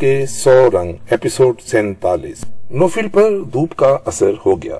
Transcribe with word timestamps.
کے 0.00 0.26
سو 0.26 0.70
رنگ 0.70 0.92
ایپیسوڈ 1.10 1.60
سینتالیس۔ 1.60 2.44
نوفل 2.70 3.08
پر 3.12 3.38
دھوپ 3.52 3.74
کا 3.74 3.98
اثر 4.06 4.32
ہو 4.46 4.62
گیا۔ 4.62 4.78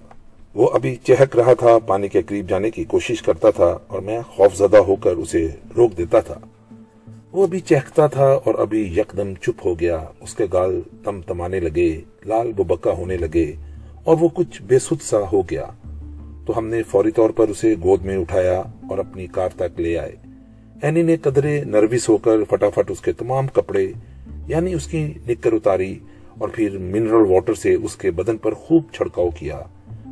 وہ 0.55 0.69
ابھی 0.73 0.97
چہک 0.97 1.37
رہا 1.37 1.55
تھا، 1.55 1.79
پانی 1.79 2.09
کے 2.09 2.23
قریب 2.23 2.49
جانے 2.49 2.71
کی 2.71 2.85
کوشش 2.85 3.23
کرتا 3.23 3.51
تھا 3.51 3.79
اور 3.87 4.01
میں 4.01 4.21
خوف 4.29 4.57
زدہ 4.57 4.77
ہو 4.77 4.97
کر 4.97 5.11
اسے 5.11 5.49
روک 5.77 5.99
دیتا 5.99 6.21
تھا۔ 6.21 6.35
وہ 7.33 7.43
ابھی 7.43 7.61
چہکتا 7.61 8.07
تھا 8.07 8.27
اور 8.27 8.55
ابھی 8.59 8.99
یکدم 8.99 9.35
چپ 9.35 9.67
ہو 9.67 9.81
گیا۔ 9.81 10.05
اس 10.21 10.35
کے 10.35 10.45
گال 10.53 10.81
تم 11.05 11.21
تمانے 11.21 11.61
لگے، 11.61 12.01
لال 12.27 12.53
ببکا 12.53 12.91
ہونے 12.91 13.17
لگے 13.17 13.53
اور 14.05 14.17
وہ 14.21 14.29
کچھ 14.35 14.63
بے 14.63 14.79
سد 14.79 15.03
سا 15.03 15.19
ہو 15.33 15.43
گیا۔ 15.43 15.65
تو 16.47 16.59
ہم 16.59 16.67
نے 16.67 16.83
فوری 16.83 17.11
طور 17.11 17.31
پر 17.31 17.49
اسے 17.49 17.75
گود 17.83 18.05
میں 18.05 18.17
اٹھایا 18.17 18.61
اور 18.61 18.99
اپنی 18.99 19.27
کار 19.27 19.49
تک 19.57 19.81
لے 19.81 19.99
آئے۔ 19.99 20.13
اینی 20.83 21.03
نے 21.03 21.17
قدرے 21.17 21.65
نروس 21.65 22.09
ہو 22.09 22.17
کر 22.17 22.45
فٹافٹ 22.51 22.91
اس 22.91 23.01
کے 23.01 23.13
تمام 23.13 23.47
کپڑے 23.47 23.93
یعنی 24.49 24.75
اس 24.75 24.87
کی 24.87 25.13
نکر 25.29 25.53
اتاری 25.53 25.99
اور 26.39 26.49
پھر 26.49 26.79
منرل 26.79 27.31
واٹر 27.31 27.55
سے 27.55 27.75
اس 27.75 27.97
کے 27.97 28.11
بدن 28.11 28.37
پر 28.37 28.55
خوب 28.55 28.83
چھڑکاؤ 28.93 29.31
کیا۔ 29.31 29.61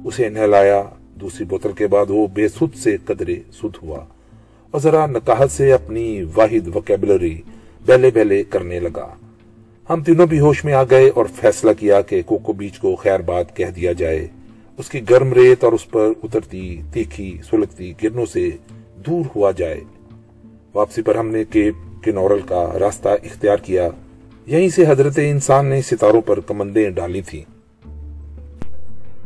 اسے 0.04 0.28
نہلایا، 0.28 0.82
دوسری 1.20 1.44
بوتل 1.44 1.72
کے 1.72 1.86
بعد 1.86 2.06
وہ 2.08 2.26
بے 2.26 2.48
سد 2.48 2.76
سے 2.76 2.96
قدرے 3.04 3.36
سد 3.52 3.76
ہوا 3.82 4.04
اور 4.70 4.80
ذرا 4.80 5.06
نکاہت 5.06 5.50
سے 5.50 5.72
اپنی 5.72 6.22
واحد 6.36 6.76
وکیبلری 6.76 7.42
بیلے 7.86 8.10
بیلے 8.10 8.44
کرنے 8.44 8.80
لگا۔ 8.80 9.14
ہم 9.90 10.02
تینوں 10.02 10.26
بھی 10.26 10.40
ہوش 10.40 10.64
میں 10.64 10.72
آ 10.72 10.82
گئے 10.90 11.08
اور 11.08 11.24
فیصلہ 11.40 11.70
کیا 11.78 12.00
کہ 12.00 12.22
کوکو 12.26 12.52
بیچ 12.52 12.78
کو 12.78 12.96
خیر 12.96 13.20
بات 13.20 13.56
کہہ 13.56 13.70
دیا 13.76 13.92
جائے۔ 13.92 14.28
اس 14.78 14.90
کی 14.90 15.00
گرم 15.10 15.32
ریت 15.32 15.64
اور 15.64 15.72
اس 15.72 15.90
پر 15.90 16.08
اترتی 16.22 16.80
تیکھی 16.92 17.38
سلگتی 17.50 17.92
گرنوں 18.02 18.26
سے 18.26 18.50
دور 19.06 19.24
ہوا 19.36 19.50
جائے۔ 19.50 19.80
واپسی 20.74 21.02
پر 21.02 21.14
ہم 21.14 21.28
نے 21.28 21.44
کیپ 21.50 22.04
کے 22.04 22.10
نورل 22.10 22.40
کا 22.40 22.72
راستہ 22.78 23.08
اختیار 23.08 23.56
کیا۔ 23.56 23.88
یہیں 24.46 24.68
سے 24.68 24.84
حضرت 24.88 25.18
انسان 25.18 25.66
نے 25.66 25.82
ستاروں 25.82 26.20
پر 26.20 26.40
کمندیں 26.40 26.90
ڈالی 26.90 27.20
تھی 27.20 27.42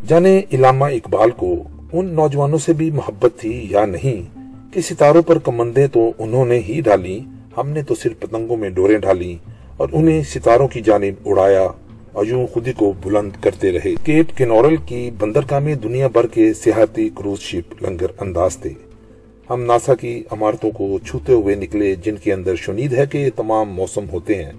جانے 0.06 0.40
علامہ 0.52 0.84
اقبال 0.84 1.30
کو 1.30 1.62
ان 1.92 2.06
نوجوانوں 2.06 2.58
سے 2.58 2.72
بھی 2.72 2.90
محبت 2.90 3.40
تھی 3.40 3.66
یا 3.70 3.86
نہیں 3.86 4.38
کہ 4.74 4.80
ستاروں 4.80 5.22
پر 5.22 5.38
کمندیں 5.38 5.86
تو 5.86 6.12
انہوں 6.18 6.44
نے 6.44 6.58
ہی 6.58 6.80
ڈالی، 6.80 7.20
ہم 7.56 7.68
نے 7.68 7.82
تو 7.82 7.94
صرف 7.94 8.20
پتنگوں 8.20 8.56
میں 8.56 8.70
ڈورے 8.70 8.98
ڈالی 8.98 9.36
اور 9.76 9.88
انہیں 9.92 10.22
ستاروں 10.22 10.68
کی 10.68 10.80
جانب 10.80 11.28
اڑایا 11.28 11.68
اور 12.12 12.26
یوں 12.26 12.46
خودی 12.46 12.72
کو 12.72 12.92
بلند 13.02 13.30
کرتے 13.40 13.72
رہے۔ 13.72 13.94
کیپ 14.04 14.38
کنورل 14.38 14.76
کی 14.76 15.10
بندرگاہ 15.18 15.58
میں 15.58 15.74
دنیا 15.74 16.08
بھر 16.08 16.26
کے 16.26 16.54
سیاحتی 16.54 17.08
کروز 17.08 17.38
شپ 17.38 17.82
لنگر 17.82 18.06
انداز 18.20 18.56
تھے۔ 18.56 18.70
ہم 19.50 19.62
ناسا 19.62 19.94
کی 19.94 20.24
عمارتوں 20.30 20.70
کو 20.70 20.98
چھوتے 21.06 21.32
ہوئے 21.32 21.54
نکلے، 21.54 21.94
جن 21.94 22.16
کے 22.16 22.32
اندر 22.32 22.56
شنید 22.56 22.92
ہے 22.92 23.06
کہ 23.06 23.30
تمام 23.36 23.70
موسم 23.70 24.04
ہوتے 24.12 24.44
ہیں۔ 24.44 24.52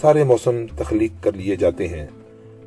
سارے 0.00 0.24
موسم 0.24 0.64
تخلیق 0.76 1.24
کر 1.24 1.32
لیے 1.32 1.56
جاتے 1.56 1.88
ہیں۔ 1.88 2.06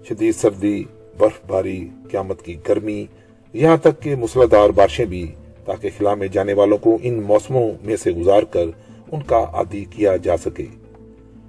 شدید 0.10 0.36
سردی 0.36 0.84
برف 1.18 1.40
باری 1.48 1.90
قیامت 2.12 2.42
کی 2.42 2.56
گرمی، 2.70 3.06
یہاں 3.54 3.78
تک 3.78 4.02
کہ 4.02 4.16
مسلدار 4.16 4.70
بارشیں 4.70 5.06
بھی، 5.06 5.32
تاکہ 5.66 5.90
خلا 5.98 6.16
میں 6.16 6.28
جانے 6.28 6.54
والوں 6.54 6.78
کو 6.78 6.98
ان 7.02 7.24
موسموں 7.24 7.72
میں 7.82 7.96
سے 7.96 8.12
گزار 8.12 8.44
کر 8.44 8.66
ان 9.12 9.22
کا 9.22 9.46
عادی 9.54 9.86
کیا 9.90 10.16
جا 10.18 10.38
سکے۔ 10.38 10.66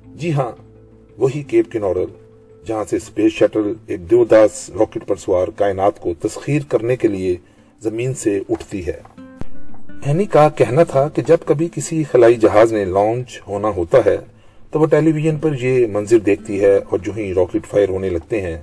جی 0.07 0.33
ہاں 0.33 0.53
وہی 1.19 1.43
کیپ 1.43 1.73
کنورل، 1.73 2.13
جہاں 2.67 2.85
سے 2.91 2.99
سپیس 2.99 3.33
شٹل 3.33 3.73
ایک 3.87 4.11
دیوداس 4.11 4.71
راکٹ 4.71 5.07
پر 5.07 5.17
سوار 5.17 5.49
کائنات 5.49 6.01
کو 6.01 6.15
تسخیر 6.21 6.63
کرنے 6.69 6.97
کے 6.97 7.09
لیے 7.09 7.37
زمین 7.83 8.15
سے 8.15 8.41
اٹھتی 8.49 8.87
ہے۔ 8.87 9.01
اینی 10.05 10.25
کا 10.25 10.49
کہنا 10.49 10.83
تھا 10.83 11.09
کہ 11.09 11.23
جب 11.23 11.39
کبھی 11.47 11.69
کسی 11.75 12.05
خلائی 12.05 12.35
جہاز 12.35 12.73
نے 12.73 12.85
لانچ 12.85 13.41
ہونا 13.49 13.69
ہوتا 13.69 13.99
ہے 14.07 14.17
تو 14.71 14.81
وہ 14.81 14.87
ٹیلی 14.87 15.13
ویژن 15.13 15.37
پر 15.37 15.55
یہ 15.61 15.87
منظر 15.87 16.19
دیکھتی 16.19 16.61
ہے 16.61 16.77
اور 16.77 16.99
جو 16.99 17.13
ہی 17.17 17.35
راکٹ 17.35 17.67
فائر 17.67 17.89
ہونے 17.89 18.11
لگتے 18.11 18.41
ہیں، 18.41 18.63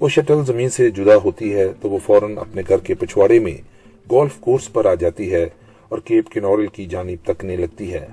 وہ 0.00 0.08
شٹل 0.08 0.44
زمین 0.44 0.68
سے 0.68 0.90
جدا 0.90 1.16
ہوتی 1.16 1.54
ہے 1.54 1.68
تو 1.80 1.88
وہ 1.88 1.98
فوراً 2.06 2.38
اپنے 2.38 2.62
گھر 2.68 2.78
کے 2.78 2.94
پچھواڑے 2.94 3.38
میں 3.38 3.56
گولف 4.10 4.40
کورس 4.40 4.72
پر 4.72 4.86
آ 4.86 4.94
جاتی 4.94 5.32
ہے 5.32 5.46
اور 5.88 5.98
کیپ 5.98 6.30
کنورل 6.30 6.66
کی 6.66 6.86
جانب 6.86 7.26
تکنے 7.26 7.56
لگتی 7.56 7.92
ہے۔ 7.92 8.06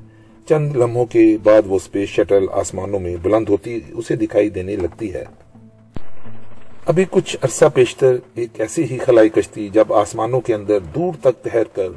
چند 0.49 0.75
لمحوں 0.75 1.05
کے 1.05 1.37
بعد 1.43 1.61
وہ 1.65 1.79
سپیس 1.79 2.09
شٹل 2.09 2.45
آسمانوں 2.51 2.99
میں 2.99 3.15
بلند 3.21 3.49
ہوتی 3.49 3.79
اسے 3.93 4.15
دکھائی 4.15 4.49
دینے 4.49 4.75
لگتی 4.75 5.13
ہے۔ 5.13 5.23
ابھی 6.85 7.05
کچھ 7.11 7.37
عرصہ 7.41 7.65
پیشتر 7.73 8.15
ایک 8.35 8.61
ایسی 8.61 8.83
ہی 8.91 8.97
خلائی 8.97 9.29
کشتی 9.29 9.69
جب 9.69 9.93
آسمانوں 9.93 10.41
کے 10.41 10.53
اندر 10.53 10.79
دور 10.95 11.13
تک 11.21 11.43
تہر 11.43 11.63
کر، 11.63 11.89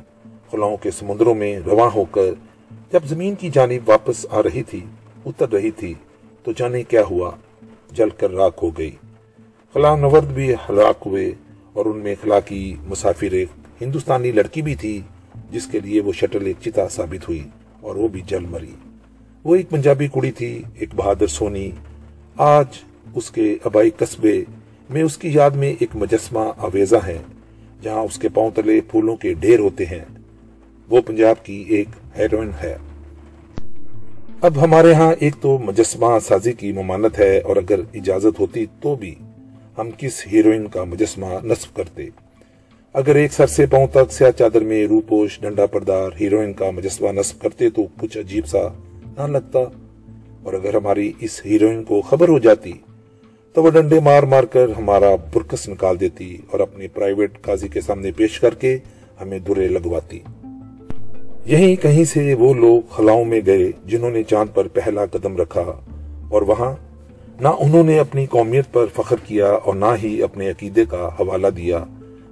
خلاؤں 0.51 0.77
کے 0.77 0.91
سمندروں 0.91 1.35
میں 1.35 1.59
رواں 1.67 1.91
ہو 1.95 2.05
کر 2.05 2.31
جب 2.93 3.01
زمین 3.05 3.35
کی 3.35 3.49
جانب 3.49 3.89
واپس 3.89 4.27
آ 4.31 4.43
رہی 4.43 4.63
تھی 4.63 4.81
اتر 5.27 5.53
رہی 5.53 5.71
تھی 5.71 5.95
تو 6.43 6.53
جانے 6.53 6.83
کیا 6.83 7.03
ہوا؟ 7.11 7.31
جل 7.93 8.09
کر 8.09 8.31
راک 8.31 8.59
ہو 8.63 8.71
گئی۔ 8.71 8.91
خلا 9.75 9.97
نورد 9.97 10.25
بھی 10.25 10.55
ہلاک 10.55 11.03
ہوئے 11.07 11.33
اور 11.73 11.87
ان 11.87 11.99
میں 11.99 12.15
خلا 12.23 12.41
کی 12.41 12.77
مسافر 12.87 13.33
ایک 13.33 13.49
ہندوستانی 13.81 14.31
لڑکی 14.31 14.63
بھی 14.63 14.75
تھی 14.75 15.01
جس 15.51 15.67
کے 15.67 15.81
لیے 15.81 16.01
وہ 16.01 16.13
شٹل 16.13 16.47
ایک 16.47 16.57
چتا 16.61 16.89
ثابت 16.89 17.29
ہوئی 17.29 17.49
اور 17.81 17.97
وہ 17.97 18.09
بھی 18.09 18.21
جل 18.27 18.47
مری۔ 18.47 18.75
وہ 19.45 19.57
ایک 19.57 19.71
پنجابی 19.71 20.07
کڑی 20.07 20.31
تھی، 20.31 20.63
ایک 20.75 20.95
بہادر 20.95 21.27
سونی۔ 21.27 21.71
آج 22.37 22.67
اس 23.15 23.31
کے 23.31 23.57
ابائی 23.65 23.91
قصبے 23.91 24.45
میں 24.91 25.03
اس 25.03 25.19
کی 25.19 25.31
یاد 25.33 25.51
میں 25.51 25.75
ایک 25.79 25.91
مجسمہ 25.95 26.53
آویزہ 26.59 26.97
ہے 27.07 27.19
جہاں 27.83 28.01
اس 28.01 28.19
کے 28.19 28.29
پاؤں 28.29 28.51
تلے 28.55 28.81
پھولوں 28.81 29.17
کے 29.17 29.35
ڈھیر 29.35 29.59
ہوتے 29.59 29.85
ہیں۔ 29.85 30.05
وہ 30.91 31.01
پنجاب 31.01 31.45
کی 31.45 31.65
ایک 31.69 31.89
ہیروئن 32.19 32.51
ہے۔ 32.63 32.77
اب 34.45 34.65
ہمارے 34.65 34.93
ہاں 34.93 35.15
ایک 35.21 35.35
تو 35.41 35.59
مجسمہ 35.59 36.19
سازی 36.23 36.53
کی 36.53 36.73
ممانت 36.73 37.19
ہے 37.19 37.39
اور 37.39 37.57
اگر 37.57 37.81
اجازت 37.95 38.41
ہوتی 38.41 38.67
تو 38.81 38.95
بھی 38.95 39.15
ہم 39.79 39.91
کس 39.99 40.27
ہیروئن 40.33 40.67
کا 40.67 40.85
مجسمہ 40.85 41.27
نصب 41.43 41.77
کرتے۔ 41.77 42.09
اگر 42.93 43.15
ایک 43.15 43.33
سر 43.33 43.47
سے 43.47 43.67
پاؤں 43.67 43.87
تک 43.87 44.13
سیاہ 44.13 44.31
چادر 44.31 44.61
میں 44.61 44.87
روپوش، 44.87 45.41
ڈنڈا 45.41 45.67
پردار 45.67 46.11
ہیروئن 46.21 46.53
کا 46.53 46.71
مجسمہ 46.71 47.09
نصب 47.13 47.43
کرتے 47.43 47.71
تو 47.71 47.83
کچھ 48.01 48.19
عجیب 48.19 48.47
سا 48.47 48.59
نہ 49.19 49.27
لگتا۔ 49.27 49.59
اور 50.43 50.53
اگر 50.53 50.75
ہماری 50.75 51.13
اس 51.21 51.47
ہیروئن 51.47 51.85
کو 51.85 52.01
خبر 52.01 52.29
ہو 52.29 52.39
جاتی 52.39 52.73
تو 53.53 53.63
وہ 53.63 53.71
ڈنڈے 53.71 54.01
مار 54.01 54.23
مار 54.23 54.45
کر 54.45 54.69
ہمارا 54.79 55.15
برکس 55.15 55.69
نکال 55.69 56.01
دیتی 56.01 56.39
اور 56.51 56.61
اپنے 56.61 56.89
پرائیویٹ 56.89 57.43
قاضی 57.43 57.69
کے 57.69 57.81
سامنے 57.81 58.11
پیش 58.11 58.41
کر 58.41 58.55
کے 58.55 58.79
ہمیں 59.21 59.39
درے 59.39 59.69
لگواتی۔ 59.69 60.19
یہیں 61.47 61.77
کہیں 61.77 62.05
سے 62.05 62.35
وہ 62.35 62.55
لوگ 62.55 62.89
خلاؤں 62.91 63.25
میں 63.25 63.41
گئے 63.47 63.73
جنہوں 63.87 64.11
نے 64.11 64.23
چاند 64.23 64.55
پر 64.55 64.69
پہلا 64.69 65.07
قدم 65.07 65.37
رکھا 65.37 65.81
اور 66.29 66.43
وہاں 66.43 66.75
نہ 67.41 67.49
انہوں 67.49 67.83
نے 67.83 67.99
اپنی 67.99 68.27
قومیت 68.27 68.65
پر 68.73 68.87
فخر 68.95 69.17
کیا 69.25 69.47
اور 69.47 69.75
نہ 69.75 69.85
ہی 70.03 70.23
اپنے 70.23 70.51
عقیدے 70.51 70.85
کا 70.85 71.09
حوالہ 71.21 71.47
دیا، 71.47 71.85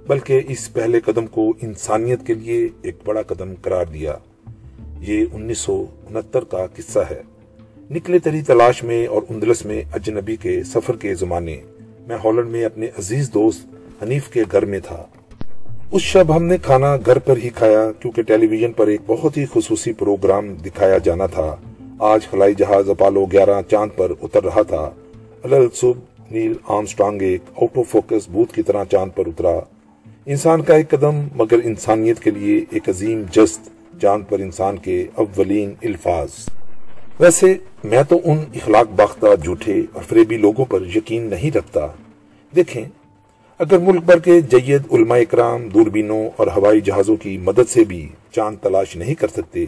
بلکہ 0.07 0.41
اس 0.47 0.73
پہلے 0.73 0.99
قدم 0.99 1.27
کو 1.27 1.53
انسانیت 1.61 2.27
کے 2.27 2.33
لیے 2.33 2.69
ایک 2.81 2.95
بڑا 3.05 3.21
قدم 3.21 3.53
قرار 3.61 3.85
دیا۔ 3.85 4.13
یہ 4.99 5.25
انیس 5.33 5.57
سو 5.57 5.85
انہتر 6.09 6.43
کا 6.43 6.67
قصہ 6.75 6.99
ہے۔ 7.11 7.21
نکلے 7.91 8.19
تری 8.19 8.41
تلاش 8.41 8.83
میں 8.83 9.07
اور 9.07 9.21
اندلس 9.29 9.65
میں 9.65 9.81
اجنبی 9.93 10.35
کے 10.35 10.63
سفر 10.63 10.95
کے 10.95 11.15
زمانے 11.15 11.57
میں 12.07 12.17
ہالینڈ 12.23 12.49
میں 12.49 12.65
اپنے 12.65 12.85
عزیز 12.85 13.33
دوست 13.33 13.67
حنیف 14.03 14.27
کے 14.27 14.43
گھر 14.51 14.65
میں 14.65 14.79
تھا۔ 14.79 15.05
اس 15.93 16.01
شب 16.01 16.35
ہم 16.35 16.43
نے 16.43 16.57
کھانا 16.57 16.97
گھر 17.05 17.19
پر 17.19 17.37
ہی 17.37 17.49
کھایا، 17.49 17.91
کیونکہ 17.99 18.21
ٹیلی 18.21 18.47
ویژن 18.47 18.71
پر 18.71 18.87
ایک 18.87 19.01
بہت 19.05 19.37
ہی 19.37 19.45
خصوصی 19.53 19.93
پروگرام 19.93 20.53
دکھایا 20.53 20.97
جانا 20.97 21.25
تھا۔ 21.25 21.55
آج 21.99 22.29
خلائی 22.29 22.53
جہاز 22.53 22.89
اپالو 22.89 23.25
گیارہ 23.25 23.61
چاند 23.71 23.97
پر 23.97 24.11
اتر 24.21 24.43
رہا 24.43 24.61
تھا۔ 24.61 24.89
نیل 26.31 26.53
آمسٹرانگ 26.67 27.21
ایک 27.21 27.41
آؤٹو 27.55 27.83
فوکس 27.83 28.29
بوت 28.29 28.51
کی 28.55 28.63
طرح 28.63 28.83
چاند 28.91 29.11
پر 29.15 29.27
اترا۔ 29.27 29.59
انسان 30.25 30.61
کا 30.61 30.75
ایک 30.75 30.89
قدم، 30.89 31.27
مگر 31.35 31.57
انسانیت 31.63 32.19
کے 32.19 32.31
لیے 32.31 32.65
ایک 32.69 32.89
عظیم 32.89 33.23
جست 33.31 33.69
چاند 34.01 34.23
پر 34.29 34.39
انسان 34.39 34.77
کے 34.77 35.07
اولین 35.15 35.73
الفاظ۔ 35.83 36.29
ویسے، 37.19 37.55
میں 37.83 38.03
تو 38.09 38.19
ان 38.23 38.37
اخلاق 38.55 38.87
باختہ 38.95 39.35
جھوٹے 39.43 39.81
اور 39.93 40.03
فریبی 40.03 40.37
لوگوں 40.37 40.65
پر 40.65 40.79
یقین 40.95 41.23
نہیں 41.23 41.57
رکھتا۔ 41.57 41.87
دیکھیں 42.55 42.85
اگر 43.63 43.77
ملک 43.77 44.03
بھر 44.03 44.19
کے 44.19 44.41
جید، 44.41 44.81
علماء 44.91 45.17
اکرام، 45.17 45.67
دوربینوں 45.69 46.29
اور 46.35 46.47
ہوائی 46.47 46.81
جہازوں 46.81 47.15
کی 47.15 47.37
مدد 47.37 47.69
سے 47.69 47.83
بھی 47.83 48.07
چاند 48.31 48.57
تلاش 48.61 48.95
نہیں 48.95 49.15
کر 49.15 49.27
سکتے، 49.27 49.65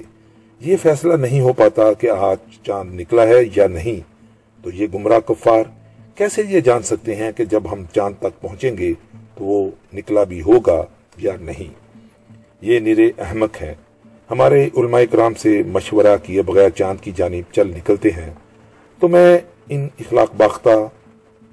یہ 0.62 0.78
فیصلہ 0.82 1.14
نہیں 1.14 1.42
ہو 1.42 1.54
پاتا 1.54 1.94
کہ 1.94 2.10
آج 2.10 2.38
چاند 2.66 3.00
نکلا 3.00 3.28
ہے 3.28 3.42
یا 3.56 3.68
نہیں۔ 3.68 4.00
تو 4.64 4.70
یہ 4.74 4.88
گمراہ 4.94 5.20
کفار 5.20 5.64
کیسے 6.16 6.44
یہ 6.50 6.60
جان 6.60 6.82
سکتے 6.82 7.16
ہیں 7.16 7.32
کہ 7.32 7.46
جب 7.46 7.72
ہم 7.72 7.84
چاند 7.96 8.16
تک 8.20 8.42
پہنچیں 8.42 8.78
گے 8.78 8.94
تو 9.36 9.44
وہ 9.44 9.70
نکلا 9.94 10.24
بھی 10.24 10.42
ہوگا 10.42 10.82
یا 11.18 11.36
نہیں؟ 11.42 11.74
یہ 12.62 12.80
نرے 12.80 13.12
احمق 13.18 13.62
ہیں 13.62 13.74
ہمارے 14.32 14.70
علماء 14.78 15.02
اکرام 15.02 15.34
سے 15.34 15.62
مشورہ 15.68 16.18
کیے 16.24 16.42
بغیر 16.42 16.70
چاند 16.70 17.04
کی 17.04 17.12
جانب 17.16 17.54
چل 17.54 17.68
نکلتے 17.68 18.10
ہیں۔ 18.10 18.32
تو 19.00 19.08
میں 19.08 19.38
ان 19.70 19.88
اخلاق 20.00 20.36
باختہ، 20.36 20.78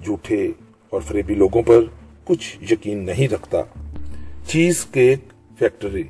جھوٹے 0.05 0.47
اور 0.91 1.01
فریبی 1.01 1.35
لوگوں 1.35 1.63
پر 1.63 1.85
کچھ 2.27 2.73
یقین 2.73 3.05
نہیں 3.07 3.29
رکھتا۔ 3.29 3.63
چیز 4.47 4.85
کیک 4.93 5.33
فیکٹری 5.59 6.03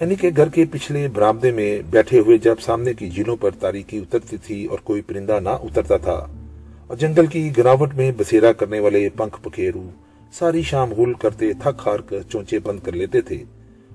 یعنی 0.00 0.14
کہ 0.14 0.30
گھر 0.36 0.48
کے 0.48 0.64
پچھلے 0.70 1.06
برامدے 1.14 1.50
میں 1.50 1.70
بیٹھے 1.90 2.18
ہوئے 2.18 2.36
جب 2.38 2.60
سامنے 2.60 2.94
کی 2.94 3.08
جھیلوں 3.10 3.36
پر 3.36 3.50
تاریخی 3.60 3.98
اترتی 3.98 4.36
تھی 4.46 4.64
اور 4.64 4.78
کوئی 4.84 5.02
پرندہ 5.02 5.38
نہ 5.42 5.54
اترتا 5.62 5.96
تھا، 5.96 6.18
اور 6.86 6.96
جنگل 6.96 7.26
کی 7.26 7.50
گراوٹ 7.56 7.94
میں 7.94 8.10
بسیرا 8.16 8.52
کرنے 8.52 8.80
والے 8.80 9.08
پنکھ 9.16 9.40
پکھیرو 9.42 9.88
ساری 10.32 10.62
شام 10.62 10.92
غل 10.92 11.12
کرتے 11.20 11.52
تھک 11.62 11.86
ہار 11.86 12.00
کر 12.08 12.22
چونچے 12.30 12.58
بند 12.58 12.80
کر 12.84 12.92
لیتے 12.92 13.20
تھے، 13.20 13.42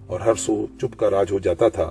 اور 0.07 0.19
ہر 0.19 0.35
سو 0.35 0.65
چپ 0.81 0.97
کا 0.99 1.09
راج 1.09 1.31
ہو 1.31 1.39
جاتا 1.39 1.67
تھا۔ 1.69 1.89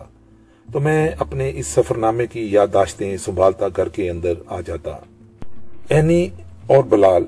تو 0.68 0.80
میں 0.80 1.08
اپنے 1.18 1.50
اس 1.56 1.66
سفر 1.66 1.96
نامے 1.96 2.26
کی 2.26 2.46
یادداشتیں 2.50 3.16
سنبھالتا 3.16 3.66
گھر 3.76 3.88
کے 3.88 4.08
اندر 4.10 4.34
آ 4.46 4.60
جاتا۔ 4.66 4.96
اینی 5.88 6.26
اور 6.66 6.84
بلال 6.84 7.24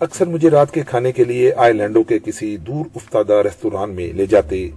اکثر 0.00 0.26
مجھے 0.26 0.48
رات 0.50 0.72
کے 0.74 0.80
کھانے 0.86 1.10
کے 1.12 1.24
لیے 1.24 1.52
آئی 1.56 1.72
لینڈوں 1.72 2.02
کے 2.02 2.18
کسی 2.24 2.56
دور 2.56 2.84
افتادہ 2.94 3.40
ریستوران 3.44 3.90
میں 3.90 4.12
لے 4.12 4.26
جاتے، 4.26 4.68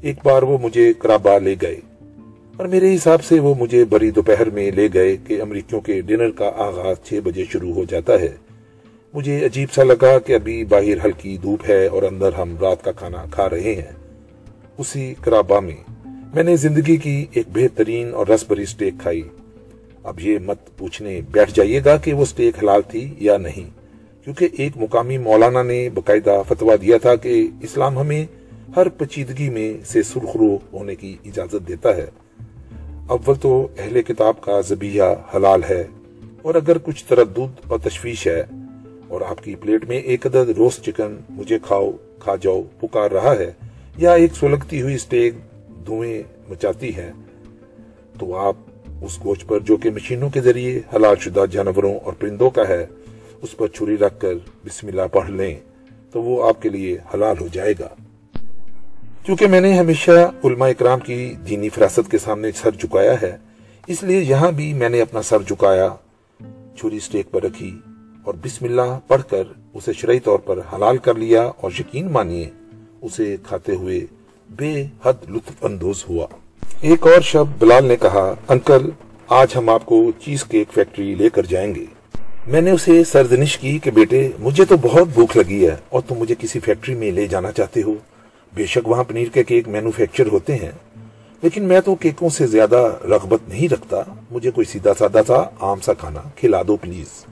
ایک 0.00 0.16
بار 0.24 0.42
وہ 0.42 0.58
مجھے 0.62 0.92
کرابا 0.98 1.36
لے 1.38 1.54
گئے، 1.62 1.80
اور 2.56 2.66
میرے 2.66 2.94
حساب 2.94 3.24
سے 3.24 3.38
وہ 3.40 3.54
مجھے 3.58 3.84
بری 3.84 4.10
دوپہر 4.10 4.50
میں 4.50 4.70
لے 4.70 4.88
گئے 4.94 5.16
کہ 5.26 5.40
امریکیوں 5.42 5.80
کے 5.80 6.00
ڈنر 6.00 6.30
کا 6.30 6.50
آغاز 6.56 6.96
چھ 7.04 7.20
بجے 7.24 7.44
شروع 7.52 7.72
ہو 7.74 7.84
جاتا 7.90 8.20
ہے۔ 8.20 8.28
مجھے 9.14 9.44
عجیب 9.44 9.72
سا 9.72 9.82
لگا 9.82 10.18
کہ 10.18 10.34
ابھی 10.34 10.62
باہر 10.64 11.04
ہلکی 11.04 11.36
دھوپ 11.42 11.68
ہے 11.68 11.86
اور 11.86 12.02
اندر 12.02 12.32
ہم 12.32 12.56
رات 12.60 12.84
کا 12.84 12.92
کھانا 12.92 13.24
کھا 13.30 13.50
رہے 13.50 13.74
ہیں۔ 13.74 13.92
اسی 14.78 15.12
کرابا 15.20 15.60
میں 15.60 15.76
میں 16.34 16.42
نے 16.42 16.56
زندگی 16.56 16.96
کی 16.96 17.24
ایک 17.32 17.46
بہترین 17.54 18.14
اور 18.14 18.26
رس 18.26 18.44
بری 18.48 18.64
سٹیک 18.66 18.94
کھائی۔ 18.98 19.22
اب 20.02 20.20
یہ 20.20 20.38
مت 20.38 20.76
پوچھنے 20.78 21.20
بیٹھ 21.30 21.54
جائیے 21.54 21.80
گا 21.84 21.96
کہ 21.96 22.12
وہ 22.12 22.24
سٹیک 22.24 22.62
حلال 22.62 22.82
تھی 22.88 23.08
یا 23.18 23.36
نہیں۔ 23.38 23.70
کیونکہ 24.24 24.48
ایک 24.58 24.72
مقامی 24.76 25.18
مولانا 25.18 25.62
نے 25.62 25.88
باقاعدہ 25.94 26.42
فتوا 26.48 26.74
دیا 26.82 26.98
تھا 26.98 27.14
کہ 27.14 27.46
اسلام 27.60 27.98
ہمیں 27.98 28.24
ہر 28.76 28.88
پچیدگی 28.88 29.50
میں 29.50 29.72
سے 29.84 30.02
سرخرو 30.02 30.56
ہونے 30.72 30.94
کی 30.94 31.16
اجازت 31.24 31.68
دیتا 31.68 31.96
ہے۔ 31.96 32.06
اول 33.06 33.34
تو 33.34 33.68
اہل 33.78 34.02
کتاب 34.02 34.40
کا 34.40 34.60
زبیہ 34.60 35.02
حلال 35.34 35.64
ہے 35.68 35.84
اور 36.42 36.54
اگر 36.54 36.78
کچھ 36.78 37.04
تردد 37.04 37.68
اور 37.68 37.78
تشویش 37.78 38.26
ہے 38.26 38.42
اور 39.08 39.20
آپ 39.20 39.44
کی 39.44 39.54
پلیٹ 39.54 39.84
میں 39.84 39.98
ایک 39.98 40.26
عدد 40.26 40.50
روسٹ 40.50 40.84
چکن 40.86 41.16
مجھے 41.30 41.58
کھاؤ، 41.62 41.90
کھا 42.18 42.36
جاؤ، 42.40 42.62
پکار 42.80 43.10
رہا 43.10 43.34
ہے 43.38 43.50
یا 43.96 44.12
ایک 44.12 44.34
سلگتی 44.40 44.82
ہوئی 44.82 44.98
سٹیک 44.98 45.34
دھوئیں 45.86 46.22
مچاتی 46.48 46.96
ہے، 46.96 47.10
تو 48.18 48.34
آپ 48.36 48.56
اس 49.02 49.24
گوشت 49.24 49.48
پر 49.48 49.58
جو 49.60 49.76
کہ 49.76 49.90
مشینوں 49.90 50.30
کے 50.30 50.40
ذریعے 50.40 50.80
حلال 50.94 51.16
شدہ 51.20 51.44
جانوروں 51.50 51.94
اور 51.98 52.12
پرندوں 52.12 52.50
کا 52.50 52.68
ہے 52.68 52.86
اس 53.42 53.56
پر 53.56 53.68
چھری 53.68 53.96
رکھ 53.98 54.20
کر 54.20 54.34
بسم 54.64 54.86
اللہ 54.86 55.06
پڑھ 55.12 55.30
لیں 55.30 55.54
تو 56.12 56.22
وہ 56.22 56.48
آپ 56.48 56.62
کے 56.62 56.68
لیے 56.68 56.96
حلال 57.14 57.36
ہو 57.40 57.48
جائے 57.52 57.74
گا۔ 57.80 57.88
کیونکہ 59.22 59.46
میں 59.46 59.60
نے 59.60 59.78
ہمیشہ 59.78 60.10
علماء 60.44 60.68
اکرام 60.68 61.00
کی 61.00 61.34
دینی 61.48 61.68
فراست 61.68 62.10
کے 62.10 62.18
سامنے 62.18 62.52
سر 62.52 62.70
جھکایا 62.70 63.20
ہے، 63.22 63.36
اس 63.86 64.02
لیے 64.02 64.20
یہاں 64.20 64.52
بھی 64.52 64.72
میں 64.74 64.88
نے 64.88 65.00
اپنا 65.00 65.22
سر 65.22 65.42
جھکایا، 65.42 65.88
چھری 66.76 66.98
سٹیک 66.98 67.30
پر 67.30 67.42
رکھی 67.42 67.78
اور 68.24 68.34
بسم 68.44 68.64
اللہ 68.64 68.98
پڑھ 69.06 69.22
کر 69.30 69.42
اسے 69.74 69.92
شرعی 69.92 70.20
طور 70.20 70.38
پر 70.38 70.58
حلال 70.72 70.96
کر 70.96 71.14
لیا 71.14 71.42
اور 71.42 71.70
یقین 71.80 72.10
مانیے، 72.12 72.50
اسے 73.02 73.36
کھاتے 73.42 73.74
ہوئے 73.74 74.00
بے 74.50 74.86
حد 75.04 75.30
لطف 75.30 75.64
اندوز 75.64 76.04
ہوا۔ 76.08 76.26
ایک 76.80 77.06
اور 77.06 77.20
شب 77.20 77.44
بلال 77.58 77.84
نے 77.84 77.96
کہا، 77.96 78.34
انکل، 78.48 78.90
آج 79.28 79.56
ہم 79.56 79.68
آپ 79.68 79.86
کو 79.86 80.12
چیز 80.24 80.44
کیک 80.44 80.72
فیکٹری 80.72 81.14
لے 81.14 81.28
کر 81.30 81.46
جائیں 81.46 81.74
گے۔ 81.74 81.84
میں 82.46 82.60
نے 82.60 82.70
اسے 82.70 83.04
سردنش 83.04 83.58
کی 83.58 83.78
کہ 83.78 83.90
بیٹے، 83.90 84.30
مجھے 84.38 84.64
تو 84.64 84.76
بہت 84.76 85.08
بھوک 85.08 85.36
لگی 85.36 85.66
ہے 85.66 85.76
اور 85.88 86.00
تم 86.08 86.14
مجھے 86.14 86.34
کسی 86.38 86.60
فیکٹری 86.60 86.94
میں 86.94 87.10
لے 87.10 87.26
جانا 87.26 87.52
چاہتے 87.52 87.82
ہو۔ 87.82 87.94
بے 88.54 88.66
شک 88.66 88.88
وہاں 88.88 89.04
پنیر 89.04 89.28
کے 89.28 89.44
کیک 89.44 89.68
مینوفیکچر 89.68 90.26
ہوتے 90.26 90.56
ہیں۔ 90.56 90.70
لیکن 91.42 91.62
میں 91.64 91.80
تو 91.80 91.94
کیکوں 91.94 92.28
سے 92.28 92.46
زیادہ 92.46 92.96
رغبت 93.04 93.48
نہیں 93.48 93.68
رکھتا۔ 93.68 93.96
مجھے 94.30 94.50
کوئی 94.50 94.64
سیدھا 94.64 94.94
سادہ 94.98 95.20
سا 95.26 95.42
عام 95.60 95.80
سا 95.80 95.92
کھانا 95.92 96.20
کھلا 96.36 96.62
دو 96.66 96.76
پلیز۔ 96.76 97.24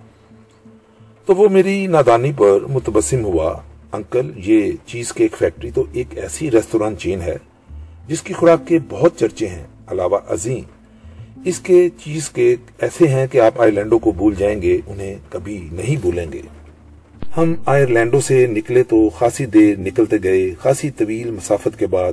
تو 1.27 1.35
وہ 1.35 1.49
میری 1.49 1.87
نادانی 1.87 2.33
پر 2.37 2.61
متبسم 2.61 3.25
ہوا۔ 3.25 3.57
انکل، 3.93 4.33
یہ 4.37 4.73
چیز 4.87 5.13
کیک 5.13 5.37
فیکٹری 5.39 5.71
تو 5.71 5.85
ایک 5.93 6.19
ایسی 6.19 6.51
ریستوران 6.51 6.97
چین 6.97 7.21
ہے 7.21 7.37
جس 8.07 8.23
کی 8.23 8.35
خوراک 8.35 8.67
کے 8.67 8.79
بہت 8.89 9.19
چرچے 9.19 9.49
ہیں۔ 9.49 9.67
علاوہ 9.87 10.19
عظیم۔ 10.29 10.80
اس 11.45 11.59
کے 11.61 11.89
چیز 12.05 12.29
کیک 12.31 12.71
ایسے 12.79 13.09
ہیں 13.09 13.27
کہ 13.27 13.41
آپ 13.41 13.61
آئی 13.61 13.71
لینڈوں 13.71 13.99
کو 13.99 14.11
بھول 14.13 14.35
جائیں 14.39 14.63
گے، 14.63 14.81
انہیں 14.87 15.15
کبھی 15.29 15.69
نہیں 15.73 15.97
بھولیں 15.97 16.33
گے۔ 16.33 16.43
ہم 17.37 17.55
آئرلینڈوں 17.67 18.21
سے 18.21 18.47
نکلے 18.47 18.83
تو 18.83 19.09
خاصی 19.09 19.47
دیر 19.47 19.79
نکلتے 19.79 20.17
گئے، 20.23 20.55
خاصی 20.55 20.91
طویل 20.91 21.31
مسافت 21.31 21.79
کے 21.79 21.87
بعد 21.87 22.13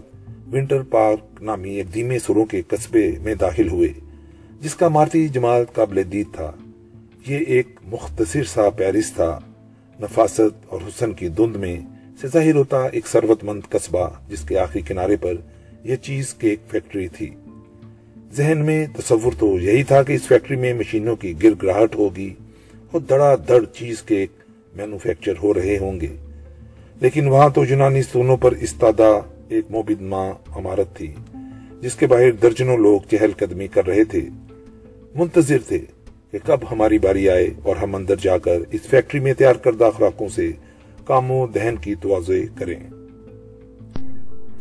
ونٹر 0.53 0.81
پارک 0.81 1.41
نامی 1.41 1.75
ایک 1.75 1.93
دھیمے 1.93 2.19
سروں 2.19 2.45
کے 2.45 2.61
قصبے 2.67 3.11
میں 3.21 3.35
داخل 3.35 3.69
ہوئے، 3.69 3.93
جس 4.61 4.75
کا 4.75 4.87
مارتی 4.87 5.27
جمال 5.27 5.63
قابل 5.73 6.01
دید 6.11 6.27
تھا۔ 6.33 6.51
یہ 7.27 7.39
ایک 7.47 7.67
مختصر 7.85 8.43
سا 8.43 8.69
پیرس 8.69 9.13
تھا، 9.13 9.39
نفاست 10.01 10.65
اور 10.67 10.81
حسن 10.87 11.13
کی 11.13 11.27
دھند 11.27 11.55
میں 11.55 11.75
سے 12.21 12.27
ظاہر 12.27 12.55
ہوتا 12.55 12.85
ایک 12.85 13.07
سروت 13.07 13.43
مند 13.43 13.61
قصبہ، 13.69 14.09
جس 14.29 14.41
کے 14.41 14.59
آخری 14.59 14.81
کنارے 14.81 15.15
پر 15.15 15.33
یہ 15.83 15.95
چیز 15.95 16.33
کیک 16.33 16.59
فیکٹری 16.71 17.07
تھی۔ 17.07 17.29
ذہن 18.35 18.65
میں 18.65 18.87
تصور 18.97 19.31
تو 19.39 19.59
یہی 19.59 19.83
تھا 19.83 20.03
کہ 20.03 20.13
اس 20.13 20.21
فیکٹری 20.21 20.57
میں 20.57 20.73
مشینوں 20.73 21.15
کی 21.15 21.33
گر 21.43 21.49
گراہٹ 21.63 21.95
ہوگی 21.95 22.33
اور 22.91 23.01
دڑا 23.01 23.35
دڑ 23.47 23.65
چیز 23.65 24.01
کیک 24.01 24.29
مینوفیکچر 24.75 25.33
ہو 25.43 25.53
رہے 25.53 25.77
ہوں 25.77 26.01
گے۔ 26.01 26.15
لیکن 27.01 27.27
وہاں 27.27 27.49
تو 27.49 27.65
یونانی 27.65 28.01
ستونوں 28.01 28.37
پر 28.37 28.51
استادہ 28.51 29.21
ایک 29.49 29.65
موبد 29.69 30.01
ماں 30.01 30.33
عمارت 30.55 30.95
تھی، 30.95 31.13
جس 31.81 31.95
کے 31.95 32.07
باہر 32.07 32.31
درجنوں 32.31 32.77
لوگ 32.77 32.99
چہل 33.11 33.31
قدمی 33.37 33.67
کر 33.67 33.87
رہے 33.87 34.03
تھے۔ 34.03 34.21
منتظر 35.15 35.57
تھے 35.67 35.79
کہ 36.31 36.37
کب 36.45 36.59
ہماری 36.71 36.99
باری 36.99 37.29
آئے 37.29 37.49
اور 37.63 37.75
ہم 37.75 37.95
اندر 37.95 38.15
جا 38.21 38.37
کر 38.37 38.57
اس 38.71 38.81
فیکٹری 38.81 39.19
میں 39.19 39.33
تیار 39.33 39.55
کردہ 39.55 39.89
خوراکوں 39.95 40.29
سے 40.29 40.51
کام 41.05 41.31
و 41.31 41.47
دہن 41.47 41.75
کی 41.81 41.95
توازے 41.95 42.45
کریں۔ 42.55 42.79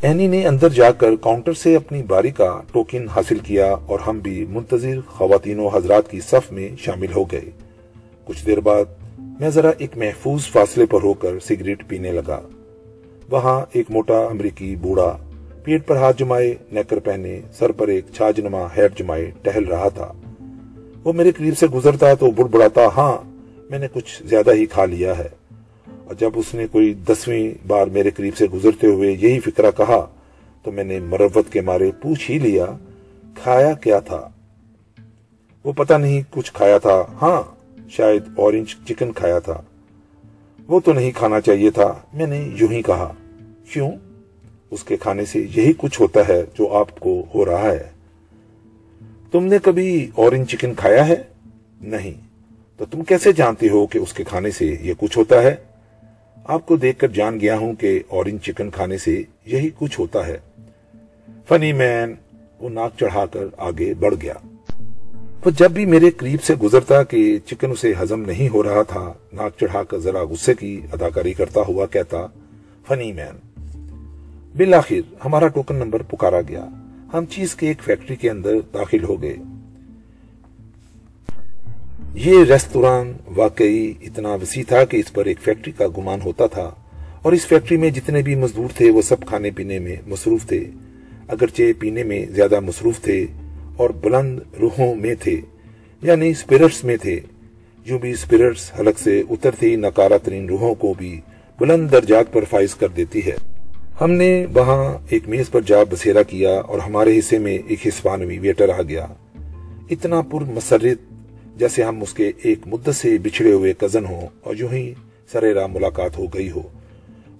اینی 0.02 0.26
نے 0.26 0.46
اندر 0.46 0.68
جا 0.68 0.90
کر 0.90 1.16
کاؤنٹر 1.16 1.52
سے 1.52 1.76
اپنی 1.76 2.02
باری 2.02 2.30
کا 2.30 2.60
ٹوکن 2.72 3.08
حاصل 3.08 3.38
کیا 3.38 3.74
اور 3.86 3.98
ہم 3.98 4.18
بھی 4.18 4.46
منتظر 4.48 5.00
خواتین 5.08 5.58
و 5.58 5.68
حضرات 5.68 6.10
کی 6.10 6.20
صف 6.20 6.52
میں 6.52 6.68
شامل 6.78 7.12
ہو 7.16 7.24
گئے۔ 7.24 7.50
کچھ 8.24 8.46
دیر 8.46 8.60
بعد 8.60 8.84
میں 9.40 9.50
ذرا 9.50 9.70
ایک 9.78 9.90
محفوظ 9.96 10.46
فاصلے 10.46 10.86
پر 10.86 10.98
ہو 11.02 11.14
کر 11.14 11.38
سگریٹ 11.38 11.88
پینے 11.88 12.12
لگا۔ 12.12 12.40
وہاں 13.30 13.64
ایک 13.72 13.90
موٹا 13.90 14.24
امریکی 14.24 14.76
بوڑھا 14.76 15.18
پیٹ 15.62 15.86
پر 15.86 15.96
ہاتھ 15.96 16.18
جمائے 16.18 16.54
نیکر 16.72 16.98
پہنے 16.98 17.40
سر 17.58 17.72
پر 17.72 17.88
ایک 17.88 18.04
چھاج 18.14 18.40
نما 18.40 18.66
ہیٹ 18.76 18.98
جمائے 18.98 19.30
ٹہل 19.42 19.64
رہا 19.64 19.88
تھا۔ 19.88 20.12
وہ 21.04 21.12
میرے 21.12 21.30
قریب 21.30 21.58
سے 21.58 21.66
گزرتا 21.66 22.14
تو 22.14 22.30
بڑ 22.30 22.44
بڑاتا 22.44 22.86
ہاں 22.96 23.16
میں 23.70 23.78
نے 23.78 23.86
کچھ 23.92 24.22
زیادہ 24.26 24.52
ہی 24.52 24.66
کھا 24.66 24.84
لیا 24.84 25.18
ہے۔ 25.18 25.28
اور 26.06 26.14
جب 26.14 26.30
اس 26.34 26.54
نے 26.54 26.66
کوئی 26.66 26.94
دسویں 26.94 27.54
بار 27.66 27.86
میرے 27.86 28.10
قریب 28.10 28.36
سے 28.36 28.46
گزرتے 28.46 28.86
ہوئے 28.86 29.10
یہی 29.10 29.40
فکرہ 29.40 29.70
کہا، 29.76 30.06
تو 30.62 30.72
میں 30.72 30.84
نے 30.84 30.98
مروت 30.98 31.52
کے 31.52 31.60
مارے 31.60 31.90
پوچھ 32.02 32.30
ہی 32.30 32.38
لیا، 32.38 32.66
کھایا 33.34 33.72
کیا 33.72 33.98
تھا؟ 33.98 34.28
وہ 35.64 35.72
پتہ 35.72 35.94
نہیں 35.94 36.22
کچھ 36.30 36.52
کھایا 36.52 36.78
تھا۔ 36.78 37.04
ہاں 37.22 37.42
شاید 37.90 38.22
اورنج 38.36 38.66
چکن 38.88 39.12
کھایا 39.12 39.38
تھا۔ 39.38 39.60
وہ 40.68 40.80
تو 40.80 40.92
نہیں 40.92 41.10
کھانا 41.14 41.40
چاہیے 41.40 41.70
تھا۔ 41.70 41.94
میں 42.12 42.26
نے 42.26 42.48
یوں 42.54 42.72
ہی 42.72 42.82
کہا، 42.82 43.12
کیوں؟ 43.72 43.90
اس 44.70 44.84
کے 44.84 44.96
کھانے 44.96 45.24
سے 45.24 45.38
یہی 45.56 45.72
کچھ 45.76 46.00
ہوتا 46.00 46.28
ہے 46.28 46.42
جو 46.58 46.72
آپ 46.72 47.00
کو 47.00 47.24
ہو 47.34 47.44
رہا 47.44 47.72
ہے۔ 47.72 47.90
تم 49.32 49.44
نے 49.44 49.58
کبھی 49.62 50.10
اورنج 50.14 50.48
چکن 50.48 50.74
کھایا 50.74 51.08
ہے؟ 51.08 51.16
نہیں۔ 51.80 52.12
تو 52.76 52.84
تم 52.84 53.04
کیسے 53.04 53.32
جانتے 53.32 53.68
ہو 53.68 53.86
کہ 53.86 53.98
اس 53.98 54.12
کے 54.12 54.24
کھانے 54.24 54.50
سے 54.50 54.76
یہ 54.80 54.94
کچھ 54.98 55.18
ہوتا 55.18 55.42
ہے؟ 55.42 55.56
آپ 56.48 56.66
کو 56.66 56.76
دیکھ 56.76 56.98
کر 56.98 57.08
جان 57.08 57.40
گیا 57.40 57.56
ہوں 57.56 57.74
کہ 57.74 58.02
اورنج 58.08 58.40
چکن 58.40 58.70
کھانے 58.70 58.98
سے 58.98 59.22
یہی 59.46 59.70
کچھ 59.78 60.00
ہوتا 60.00 60.26
ہے۔ 60.26 60.38
فنی 61.48 61.72
مین 61.72 62.14
وہ 62.60 62.68
ناک 62.68 62.92
چڑھا 63.00 63.26
کر 63.26 63.44
آگے 63.56 63.94
بڑھ 63.94 64.14
گیا۔ 64.22 64.34
وہ 65.44 65.50
جب 65.50 65.70
بھی 65.70 65.86
میرے 65.86 66.10
قریب 66.10 66.42
سے 66.42 66.54
گزرتا 66.54 67.02
کہ 67.02 67.38
چکن 67.46 67.70
اسے 67.70 67.92
ہضم 68.02 68.20
نہیں 68.20 68.48
ہو 68.48 68.62
رہا 68.62 68.82
تھا، 68.82 69.12
ناک 69.32 69.52
چڑھا 69.60 69.82
کر 69.82 69.98
ذرا 69.98 70.22
غصے 70.22 70.54
کی 70.54 70.80
اداکاری 70.92 71.32
کرتا 71.32 71.60
ہوا 71.68 71.86
کہتا، 71.86 72.26
فنی 72.88 73.12
مین، 73.12 73.64
بالآخر 74.56 75.14
ہمارا 75.24 75.48
ٹوکن 75.48 75.74
نمبر 75.74 76.02
پکارا 76.02 76.40
گیا۔ 76.48 76.68
ہم 77.12 77.24
چیز 77.24 77.54
کے 77.54 77.68
ایک 77.68 77.80
فیکٹری 77.80 78.16
کے 78.16 78.30
اندر 78.30 78.52
داخل 78.74 79.04
ہو 79.04 79.22
گئے۔ 79.22 79.36
یہ 82.24 82.44
ریستوران 82.44 83.12
واقعی 83.36 83.92
اتنا 84.02 84.34
وسیع 84.34 84.62
تھا 84.68 84.84
کہ 84.84 84.96
اس 84.96 85.12
پر 85.12 85.24
ایک 85.24 85.38
فیکٹری 85.40 85.72
کا 85.72 85.86
گمان 85.98 86.18
ہوتا 86.24 86.46
تھا 86.46 86.70
اور 87.22 87.32
اس 87.32 87.46
فیکٹری 87.46 87.76
میں 87.76 87.90
جتنے 87.90 88.22
بھی 88.22 88.34
مزدور 88.34 88.68
تھے 88.76 88.90
وہ 88.90 89.02
سب 89.02 89.26
کھانے 89.26 89.50
پینے 89.50 89.78
میں 89.78 89.96
مصروف 90.06 90.46
تھے، 90.46 90.64
اگرچہ 91.28 91.62
پینے 91.78 92.02
میں 92.02 92.26
زیادہ 92.26 92.60
مصروف 92.60 93.00
تھے 93.00 93.26
اور 93.76 93.90
بلند 93.90 94.40
روحوں 94.60 94.94
میں 94.94 95.14
تھے 95.20 95.40
یعنی 96.02 96.28
اسپرٹس 96.28 96.84
میں 96.84 96.96
تھے۔ 96.96 97.20
جو 97.86 97.98
بھی 97.98 98.10
اسپرٹس 98.10 98.70
حلق 98.80 98.98
سے 98.98 99.22
اترتی 99.30 99.76
نکارا 99.76 100.16
ترین 100.16 100.48
روحوں 100.48 100.74
کو 100.74 100.94
بھی 100.98 101.20
بلند 101.60 101.92
درجات 101.92 102.32
پر 102.32 102.44
فائز 102.44 102.74
کر 102.74 102.88
دیتی 102.88 103.20
ہے۔ 103.26 103.36
ہم 104.00 104.10
نے 104.10 104.46
وہاں 104.54 104.98
ایک 105.08 105.28
میز 105.28 105.50
پر 105.50 105.60
جا 105.60 105.84
بسیرا 105.90 106.22
کیا 106.22 106.60
اور 106.60 106.78
ہمارے 106.78 107.18
حصے 107.18 107.38
میں 107.38 107.58
ایک 107.66 107.86
ہسپانوی 107.86 108.38
ویٹر 108.38 108.68
آ 108.68 108.82
گیا۔ 108.82 109.06
اتنا 109.90 110.22
پر 110.22 110.40
مسرت 110.40 111.15
جیسے 111.56 111.82
ہم 111.82 112.02
اس 112.02 112.14
کے 112.14 112.32
ایک 112.42 112.58
مدت 112.66 112.94
سے 112.94 113.18
بچھڑے 113.18 113.52
ہوئے 113.52 113.72
کزن 113.78 114.04
ہوں 114.04 114.26
اور 114.40 114.54
یوں 114.56 114.72
ہی 114.72 114.94
سریرا 115.32 115.66
ملاقات 115.66 116.18
ہو 116.18 116.24
گئی 116.24 116.50
ہو۔ 116.50 116.62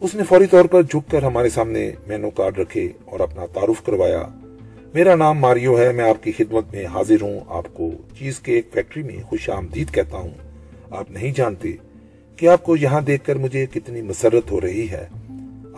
اس 0.00 0.14
نے 0.14 0.22
فوری 0.28 0.46
طور 0.46 0.64
پر 0.64 0.82
جھک 0.82 1.10
کر 1.10 1.22
ہمارے 1.22 1.48
سامنے 1.48 1.90
مینو 2.06 2.30
کارڈ 2.30 2.58
رکھے 2.58 2.88
اور 3.04 3.20
اپنا 3.20 3.46
تعارف 3.46 3.84
کروایا۔ 3.84 4.22
میرا 4.94 5.14
نام 5.14 5.38
ماریو 5.38 5.78
ہے، 5.78 5.92
میں 5.92 6.10
آپ 6.10 6.22
کی 6.22 6.32
خدمت 6.32 6.64
میں 6.72 6.86
حاضر 6.86 7.22
ہوں۔ 7.22 7.40
آپ 7.48 7.74
کو 7.74 7.90
چیز 8.18 8.40
کے 8.40 8.52
ایک 8.52 8.68
فیکٹری 8.72 9.02
میں 9.02 9.22
خوش 9.22 9.50
آمدید 9.50 9.90
کہتا 9.90 10.16
ہوں۔ 10.16 10.30
آپ 10.90 11.10
نہیں 11.10 11.32
جانتے 11.36 11.72
کہ 12.36 12.48
آپ 12.48 12.62
کو 12.62 12.76
یہاں 12.76 13.00
دیکھ 13.00 13.24
کر 13.24 13.36
مجھے 13.36 13.66
کتنی 13.74 14.02
مسرت 14.02 14.50
ہو 14.50 14.60
رہی 14.60 14.90
ہے۔ 14.90 15.06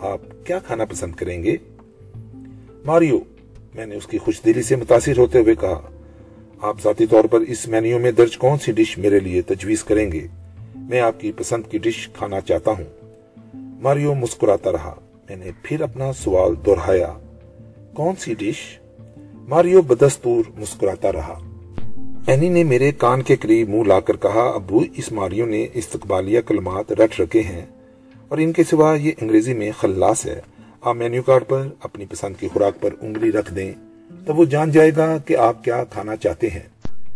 آپ 0.01 0.21
کیا 0.45 0.59
کھانا 0.59 0.85
پسند 0.85 1.15
کریں 1.15 1.43
گے؟ 1.43 1.55
ماریو، 2.85 3.19
میں 3.75 3.85
نے 3.85 3.95
اس 3.95 4.07
کی 4.07 4.17
خوش 4.17 4.41
دلی 4.45 4.63
سے 4.63 4.75
متاثر 4.75 5.17
ہوتے 5.17 5.39
ہوئے 5.39 5.55
کہا 5.55 5.81
آپ 6.61 6.75
ذاتی 6.83 7.05
طور 7.05 7.23
پر 7.23 7.39
اس 7.39 7.67
مینیو 7.67 7.99
میں 7.99 8.11
درج 8.11 8.37
کون 8.37 8.57
سی 8.57 8.71
ڈش 8.71 8.97
میرے 8.97 9.19
لیے 9.19 9.41
تجویز 9.41 9.83
کریں 9.83 10.11
گے؟ 10.11 10.27
میں 10.75 10.99
آپ 10.99 11.19
کی 11.19 11.31
پسند 11.31 11.63
کی 11.71 11.77
ڈش 11.77 12.09
کھانا 12.13 12.41
چاہتا 12.41 12.71
ہوں۔ 12.71 12.83
ماریو 13.53 14.15
مسکراتا 14.15 14.71
رہا۔ 14.71 14.95
میں 15.29 15.37
نے 15.37 15.51
پھر 15.63 15.81
اپنا 15.81 16.13
سوال 16.13 16.53
دہرایا۔ 16.65 17.13
کون 17.93 18.15
سی 18.15 18.33
ڈش؟ 18.33 18.79
ماریو 19.33 19.81
بدستور 19.81 20.43
مسکراتا 20.57 21.11
رہا۔ 21.11 21.39
اینی 22.27 22.49
نے 22.49 22.63
میرے 22.63 22.91
کان 22.91 23.21
کے 23.21 23.35
قریب 23.35 23.69
منہ 23.69 23.83
لا 23.83 23.99
کر 23.99 24.15
کہا، 24.15 24.51
ابو، 24.55 24.81
اس 24.95 25.11
ماریو 25.11 25.45
نے 25.45 25.67
استقبالیہ 25.73 26.41
کلمات 26.41 26.91
رٹ 26.91 27.19
رکھے 27.19 27.41
ہیں 27.41 27.65
اور 28.27 28.37
ان 28.37 28.51
کے 28.51 28.63
سوا 28.63 28.95
یہ 28.95 29.11
انگریزی 29.21 29.53
میں 29.53 29.71
خلاص 29.79 30.25
ہے۔ 30.25 30.41
آپ 30.81 30.95
مینیو 30.95 31.23
کارڈ 31.23 31.43
پر 31.47 31.67
اپنی 31.79 32.05
پسند 32.05 32.33
کی 32.39 32.47
خوراک 32.47 32.81
پر 32.81 32.89
انگلی 33.01 33.31
رکھ 33.31 33.53
دیں۔ 33.53 33.71
تو 34.25 34.35
وہ 34.35 34.45
جان 34.45 34.71
جائے 34.71 34.91
گا 34.97 35.17
کہ 35.17 35.37
آپ 35.37 35.63
کیا 35.63 35.83
کھانا 35.83 36.15
چاہتے 36.15 36.49
ہیں۔ 36.49 36.63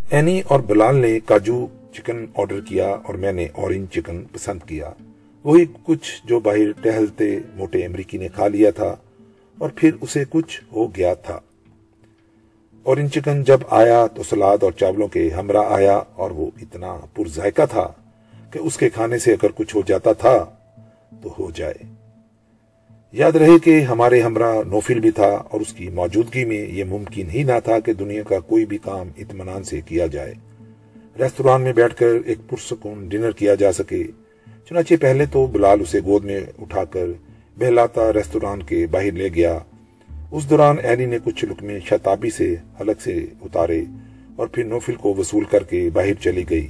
اینی 0.09 0.41
اور 0.47 0.59
بلال 0.59 0.95
نے 0.95 1.19
کاجو 1.19 1.67
چکن 1.93 2.25
آرڈر 2.35 2.61
کیا 2.61 2.89
اور 2.89 3.13
میں 3.13 3.31
نے 3.31 3.47
اورنج 3.53 3.87
چکن 3.91 4.23
پسند 4.23 4.59
کیا۔ 4.67 4.91
وہی 5.43 5.65
کچھ 5.83 6.21
جو 6.25 6.39
باہر 6.39 6.71
ٹہلتے 6.81 7.39
موٹے 7.55 7.85
امریکی 7.85 8.17
نے 8.17 8.27
کھا 8.27 8.47
لیا 8.47 8.71
تھا 8.71 8.95
اور 9.57 9.69
پھر 9.75 9.91
اسے 10.01 10.23
کچھ 10.29 10.61
ہو 10.75 10.95
گیا 10.95 11.13
تھا۔ 11.13 11.39
اورنج 12.83 13.11
چکن 13.11 13.43
جب 13.43 13.59
آیا 13.69 14.07
تو 14.07 14.23
سلاد 14.23 14.57
اور 14.61 14.71
چاولوں 14.71 15.07
کے 15.07 15.29
ہمراہ 15.29 15.65
آیا 15.69 16.01
اور 16.15 16.31
وہ 16.31 16.51
اتنا 16.61 16.97
پر 17.15 17.27
ذائقہ 17.27 17.61
تھا 17.69 17.87
کہ 18.51 18.59
اس 18.59 18.77
کے 18.77 18.89
کھانے 18.89 19.19
سے 19.19 19.31
اگر 19.31 19.47
کچھ 19.55 19.75
ہو 19.75 19.81
جاتا 19.87 20.13
تھا 20.13 20.45
تو 21.23 21.33
ہو 21.39 21.51
جائے۔ 21.51 21.92
یاد 23.13 23.31
رہے 23.31 23.59
کہ 23.63 23.81
ہمارے 23.81 24.21
ہمراہ 24.21 24.55
نوفل 24.67 24.99
بھی 24.99 25.11
تھا 25.11 25.27
اور 25.27 25.61
اس 25.61 25.73
کی 25.73 25.89
موجودگی 25.89 26.45
میں 26.45 26.57
یہ 26.57 26.83
ممکن 26.83 27.29
ہی 27.33 27.43
نہ 27.43 27.51
تھا 27.63 27.79
کہ 27.79 27.93
دنیا 27.93 28.23
کا 28.23 28.39
کوئی 28.39 28.65
بھی 28.65 28.77
کام 28.77 29.07
اطمینان 29.17 29.63
سے 29.63 29.81
کیا 29.81 30.07
جائے۔ 30.07 30.33
ریستوران 31.19 31.61
میں 31.61 31.73
بیٹھ 31.73 31.95
کر 31.95 32.07
ایک 32.25 32.37
پرسکون 32.49 33.07
ڈنر 33.09 33.31
کیا 33.31 33.55
جا 33.55 33.71
سکے۔ 33.71 34.03
چنانچہ 34.69 34.93
پہلے 35.01 35.25
تو 35.25 35.45
بلال 35.47 35.81
اسے 35.81 35.99
گود 36.05 36.25
میں 36.25 36.39
اٹھا 36.59 36.83
کر 36.83 37.05
بہلاتا 37.59 38.13
ریستوران 38.13 38.63
کے 38.63 38.87
باہر 38.87 39.11
لے 39.11 39.29
گیا۔ 39.35 39.59
اس 40.31 40.49
دوران 40.49 40.75
اینی 40.83 41.05
نے 41.05 41.17
کچھ 41.23 41.45
لکمے 41.45 41.79
شتابی 41.79 42.29
سے 42.29 42.55
حلق 42.81 43.01
سے 43.01 43.25
اتارے 43.41 43.83
اور 44.35 44.47
پھر 44.47 44.63
نوفل 44.63 44.95
کو 44.95 45.13
وصول 45.13 45.43
کر 45.43 45.63
کے 45.63 45.89
باہر 45.93 46.13
چلی 46.13 46.43
گئی 46.49 46.67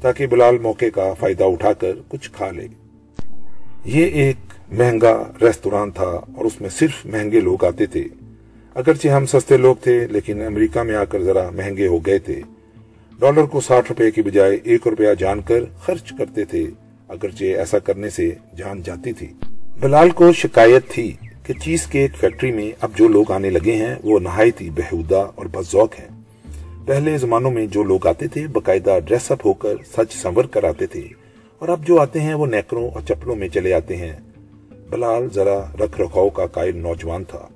تاکہ 0.00 0.26
بلال 0.26 0.58
موقع 0.58 0.88
کا 0.94 1.14
فائدہ 1.14 1.44
اٹھا 1.44 1.72
کر 1.72 1.92
کچھ 2.08 2.30
کھا 2.32 2.50
لے۔ 2.50 2.66
یہ 3.84 4.06
ایک 4.06 4.36
مہنگا 4.72 5.32
ریستوران 5.42 5.90
تھا 5.90 6.04
اور 6.04 6.44
اس 6.44 6.60
میں 6.60 6.68
صرف 6.68 7.06
مہنگے 7.06 7.40
لوگ 7.40 7.64
آتے 7.64 7.86
تھے۔ 7.86 8.04
اگرچہ 8.74 9.08
ہم 9.08 9.26
سستے 9.26 9.56
لوگ 9.56 9.76
تھے، 9.76 10.06
لیکن 10.06 10.42
امریکہ 10.42 10.82
میں 10.82 10.94
آ 10.94 11.04
کر 11.04 11.22
ذرا 11.22 11.50
مہنگے 11.50 11.86
ہو 11.86 11.98
گئے 11.98 12.18
تھے۔ 12.18 12.40
ڈالر 13.18 13.42
کو 13.42 13.60
ساٹھ 13.60 13.86
روپے 13.88 14.10
کی 14.10 14.22
بجائے 14.22 14.58
ایک 14.64 14.88
روپیہ 14.88 15.08
جان 15.18 15.40
کر 15.40 15.64
خرچ 15.80 16.12
کرتے 16.18 16.44
تھے، 16.44 16.66
اگرچہ 17.08 17.44
ایسا 17.44 17.78
کرنے 17.78 18.10
سے 18.10 18.30
جان 18.58 18.82
جاتی 18.82 19.12
تھی۔ 19.12 19.26
بلال 19.80 20.10
کو 20.10 20.32
شکایت 20.32 20.88
تھی 20.88 21.12
کہ 21.42 21.52
چیز 21.52 21.86
کے 21.86 22.00
ایک 22.00 22.10
فیکٹری 22.16 22.52
میں 22.52 22.72
اب 22.80 22.90
جو 22.96 23.08
لوگ 23.08 23.32
آنے 23.32 23.50
لگے 23.50 23.72
ہیں، 23.72 23.94
وہ 24.04 24.20
نہایت 24.20 24.60
ہی 24.60 24.70
بہودہ 24.70 25.30
اور 25.34 25.46
بذوق 25.46 26.00
ہیں۔ 26.00 26.08
پہلے 26.86 27.18
زمانوں 27.18 27.50
میں 27.50 27.66
جو 27.66 27.82
لوگ 27.82 28.06
آتے 28.06 28.28
تھے، 28.28 28.46
باقاعدہ 28.46 28.98
ڈریس 29.04 29.30
اپ 29.30 29.46
ہو 29.46 29.52
کر 29.52 29.74
سچ 29.96 30.14
سنور 30.14 30.44
کر 30.44 30.64
آتے 30.64 30.86
تھے۔ 30.86 31.02
اور 31.58 31.68
اب 31.68 31.86
جو 31.86 32.00
آتے 32.00 32.20
ہیں، 32.20 32.34
وہ 32.34 32.46
نیکروں 32.46 32.90
اور 32.90 33.02
چپلوں 33.02 33.36
میں 33.36 33.48
چلے 33.48 33.74
آتے 33.74 33.96
ہیں۔ 33.96 34.16
بلال 34.92 35.28
ذرا 35.34 35.60
رکھ 35.84 36.00
رکھاؤ 36.00 36.28
کا 36.28 36.46
قائل 36.46 36.76
نوجوان 36.76 37.24
تھا۔ 37.24 37.48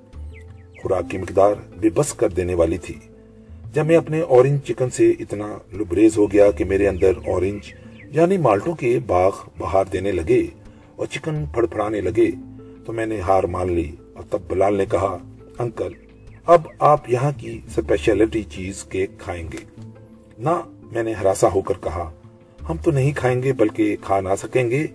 خوراک 0.81 1.11
کی 1.11 1.17
مقدار 1.17 1.53
بے 1.79 1.89
بس 1.89 2.13
کر 2.13 2.29
دینے 2.29 2.53
والی 2.53 2.77
تھی۔ 2.77 2.93
جب 3.73 3.85
میں 3.85 3.95
اپنے 3.95 4.19
اورنج 4.21 4.59
چکن 4.61 4.89
سے 4.89 5.11
اتنا 5.11 5.57
لبریز 5.73 6.17
ہو 6.17 6.31
گیا 6.31 6.51
کہ 6.51 6.65
میرے 6.65 6.87
اندر 6.87 7.11
اورنج 7.27 7.73
یعنی 8.11 8.37
مالٹوں 8.37 8.75
کے 8.75 8.99
باغ 9.07 9.31
بہار 9.57 9.85
دینے 9.93 10.11
لگے 10.11 10.47
اور 10.95 11.05
چکن 11.05 11.45
پھڑ 11.53 11.65
پھڑانے 11.65 12.01
لگے 12.01 12.31
تو 12.85 12.93
میں 12.93 13.05
نے 13.05 13.19
ہار 13.19 13.43
مان 13.43 13.71
لی 13.71 13.91
اور 14.13 14.23
تب 14.29 14.39
بلال 14.47 14.75
نے 14.75 14.85
کہا، 14.85 15.17
انکل، 15.59 15.91
اب 16.45 16.61
آپ 16.79 17.09
یہاں 17.09 17.31
کی 17.37 17.61
سپیشلٹی 17.75 18.43
چیز 18.43 18.83
کیک 18.83 19.09
کھائیں 19.17 19.47
گے۔ 19.53 19.91
نہ، 20.37 20.61
میں 20.91 21.03
نے 21.03 21.13
ہراسا 21.13 21.47
ہو 21.55 21.61
کر 21.61 21.73
کہا، 21.83 22.11
ہم 22.69 22.75
تو 22.83 22.91
نہیں 22.91 23.11
کھائیں 23.15 23.43
گے 23.43 23.53
بلکہ 23.53 23.95
کھا 24.01 24.21
نہ 24.21 24.29
سکیں 24.41 24.69
گے۔ 24.69 24.87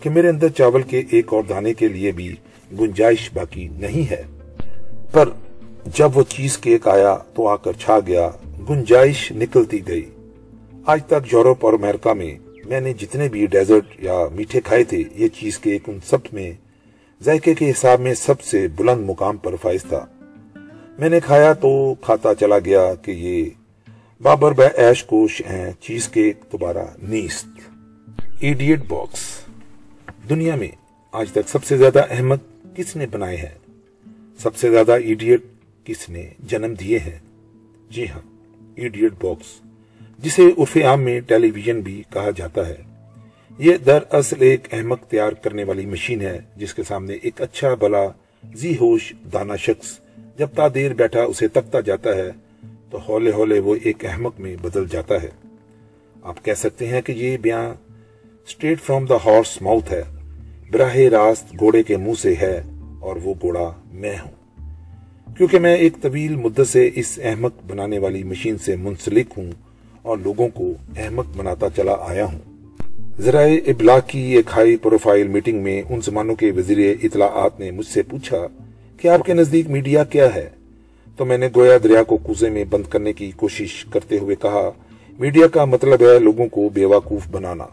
کہ 0.00 0.10
میرے 0.10 0.28
اندر 0.28 0.48
چاول 0.48 0.82
کے 0.82 1.02
ایک 1.10 1.32
اور 1.32 1.42
دانے 1.48 1.74
کے 1.74 1.88
لیے 1.88 2.12
بھی 2.12 2.34
گنجائش 2.80 3.30
باقی 3.34 3.68
نہیں 3.68 4.10
ہے۔ 4.10 4.22
پر 5.12 5.28
جب 5.94 6.18
وہ 6.18 6.22
چیز 6.28 6.58
کیک 6.58 6.88
آیا 6.88 7.16
تو 7.34 7.48
آ 7.48 7.56
کر 7.56 7.72
چھا 7.72 7.98
گیا، 8.06 8.30
گنجائش 8.70 9.32
نکلتی 9.32 9.88
گئی۔ 9.88 10.10
آج 10.86 11.06
تک 11.06 11.32
یورپ 11.32 11.64
اور 11.64 11.72
امریکہ 11.72 12.12
میں 12.14 12.38
میں 12.64 12.80
نے 12.80 12.92
جتنے 12.92 13.28
بھی 13.28 13.46
ڈیزرٹ 13.46 13.84
یا 13.98 14.26
میٹھے 14.34 14.60
کھائے 14.60 14.84
تھے، 14.84 15.02
یہ 15.14 15.28
چیز 15.28 15.58
کیک 15.58 15.82
ان 15.86 15.98
سب 16.04 16.18
میں 16.32 16.52
ذائقے 17.24 17.54
کے 17.54 17.70
حساب 17.70 18.00
میں 18.00 18.14
سب 18.14 18.40
سے 18.40 18.68
بلند 18.68 19.10
مقام 19.10 19.36
پر 19.36 19.56
فائز 19.56 19.82
تھا۔ 19.82 20.06
میں 20.98 21.08
نے 21.08 21.20
کھایا 21.20 21.52
تو 21.52 21.94
کھاتا 22.00 22.34
چلا 22.34 22.58
گیا 22.58 22.94
کہ 22.94 23.10
یہ 23.10 23.44
بابر 24.22 24.52
بے 24.52 24.66
ایش 24.74 25.04
کوش 25.04 25.42
ہیں، 25.50 25.72
چیز 25.80 26.08
کیک 26.08 26.36
دوبارہ 26.52 26.86
نیست۔ 27.02 27.46
Edit 28.40 28.80
box. 28.88 29.47
دنیا 30.30 30.54
میں 30.56 30.70
آج 31.12 31.30
تک 31.32 31.48
سب 31.48 31.64
سے 31.64 31.76
زیادہ 31.76 32.02
احمد 32.10 32.36
کس 32.76 32.96
نے 32.96 33.06
بنائے 33.06 33.36
ہیں 33.36 33.54
سب 34.38 34.56
سے 34.56 34.70
زیادہ 34.70 34.92
ایڈیٹ 34.92 35.40
کس 35.84 36.08
نے 36.08 36.30
جنم 36.40 36.74
دیے 36.74 36.98
ہیں 36.98 37.18
جی 37.90 38.08
ہاں 38.08 38.20
ایڈیٹ 38.74 39.12
باکس، 39.20 39.60
جسے 40.18 40.42
عرف 40.58 40.76
عام 40.84 41.02
میں 41.02 41.20
ٹیلی 41.20 41.50
ویژن 41.50 41.80
بھی 41.80 42.02
کہا 42.12 42.30
جاتا 42.36 42.68
ہے۔ 42.68 42.76
یہ 43.58 43.76
دراصل 43.76 44.36
ایک 44.40 44.74
احمد 44.74 44.96
تیار 45.08 45.32
کرنے 45.32 45.64
والی 45.64 45.86
مشین 45.86 46.20
ہے، 46.20 46.38
جس 46.56 46.74
کے 46.74 46.82
سامنے 46.82 47.14
ایک 47.22 47.42
اچھا 47.42 47.74
بلا 47.74 48.04
زی 48.54 48.76
ہوش 48.80 49.12
دانا 49.32 49.56
شخص 49.56 49.98
جب 50.38 50.48
تا 50.54 50.68
دیر 50.74 50.94
بیٹھا 50.94 51.22
اسے 51.22 51.48
تکتا 51.48 51.80
جاتا 51.80 52.16
ہے، 52.16 52.30
تو 52.90 52.98
ہولے 53.08 53.32
ہولے 53.32 53.58
وہ 53.58 53.74
ایک 53.82 54.04
احمق 54.04 54.40
میں 54.40 54.56
بدل 54.62 54.88
جاتا 54.88 55.22
ہے۔ 55.22 55.30
آپ 56.22 56.44
کہہ 56.44 56.52
سکتے 56.52 56.88
ہیں 56.88 57.00
کہ 57.00 57.12
یہ 57.12 57.36
بیان 57.36 57.72
straight 58.46 58.80
from 58.80 59.04
the 59.04 59.16
horse 59.24 59.62
mouth 59.62 59.92
ہے۔ 59.92 60.02
براہ 60.70 60.96
راست 60.96 61.58
گھوڑے 61.58 61.82
کے 61.82 61.96
منہ 61.96 62.14
سے 62.22 62.34
ہے 62.40 62.62
اور 63.00 63.16
وہ 63.24 63.34
گھوڑا 63.40 63.72
میں 63.92 64.16
ہوں۔ 64.18 64.30
کیونکہ 65.36 65.58
میں 65.58 65.76
ایک 65.76 65.92
طویل 66.02 66.36
مدت 66.36 66.68
سے 66.68 66.90
اس 66.94 67.18
احمق 67.22 67.52
بنانے 67.66 67.98
والی 67.98 68.22
مشین 68.22 68.58
سے 68.58 68.76
منسلک 68.76 69.26
ہوں 69.36 69.50
اور 70.02 70.18
لوگوں 70.18 70.48
کو 70.48 70.72
احمق 70.96 71.24
بناتا 71.36 71.66
چلا 71.76 71.96
آیا 72.00 72.24
ہوں۔ 72.24 72.38
ذرائع 73.20 73.60
ابلاغ 73.66 73.98
کی 74.06 74.36
ایک 74.36 74.46
ہائی 74.56 74.76
پروفائل 74.76 75.28
میٹنگ 75.28 75.62
میں 75.62 75.82
ان 75.88 76.00
زمانوں 76.00 76.34
کے 76.34 76.50
وزیر 76.50 76.94
اطلاعات 77.02 77.60
نے 77.60 77.70
مجھ 77.70 77.86
سے 77.86 78.02
پوچھا 78.02 78.46
کہ 78.96 79.08
آپ 79.08 79.26
کے 79.26 79.34
نزدیک 79.34 79.70
میڈیا 79.70 80.04
کیا 80.04 80.34
ہے؟ 80.34 80.48
تو 81.16 81.24
میں 81.24 81.38
نے 81.38 81.48
گویا 81.56 81.78
دریا 81.84 82.02
کو 82.02 82.16
کوزے 82.16 82.50
میں 82.50 82.64
بند 82.64 82.82
کرنے 82.90 83.12
کی 83.12 83.30
کوشش 83.36 83.84
کرتے 83.84 84.18
ہوئے 84.18 84.36
کہا، 84.36 84.70
میڈیا 85.18 85.46
کا 85.46 85.64
مطلب 85.64 86.02
ہے 86.02 86.18
لوگوں 86.18 86.46
کو 86.46 86.68
بے 86.74 86.84
وقوف 86.84 87.28
بنانا۔ 87.30 87.64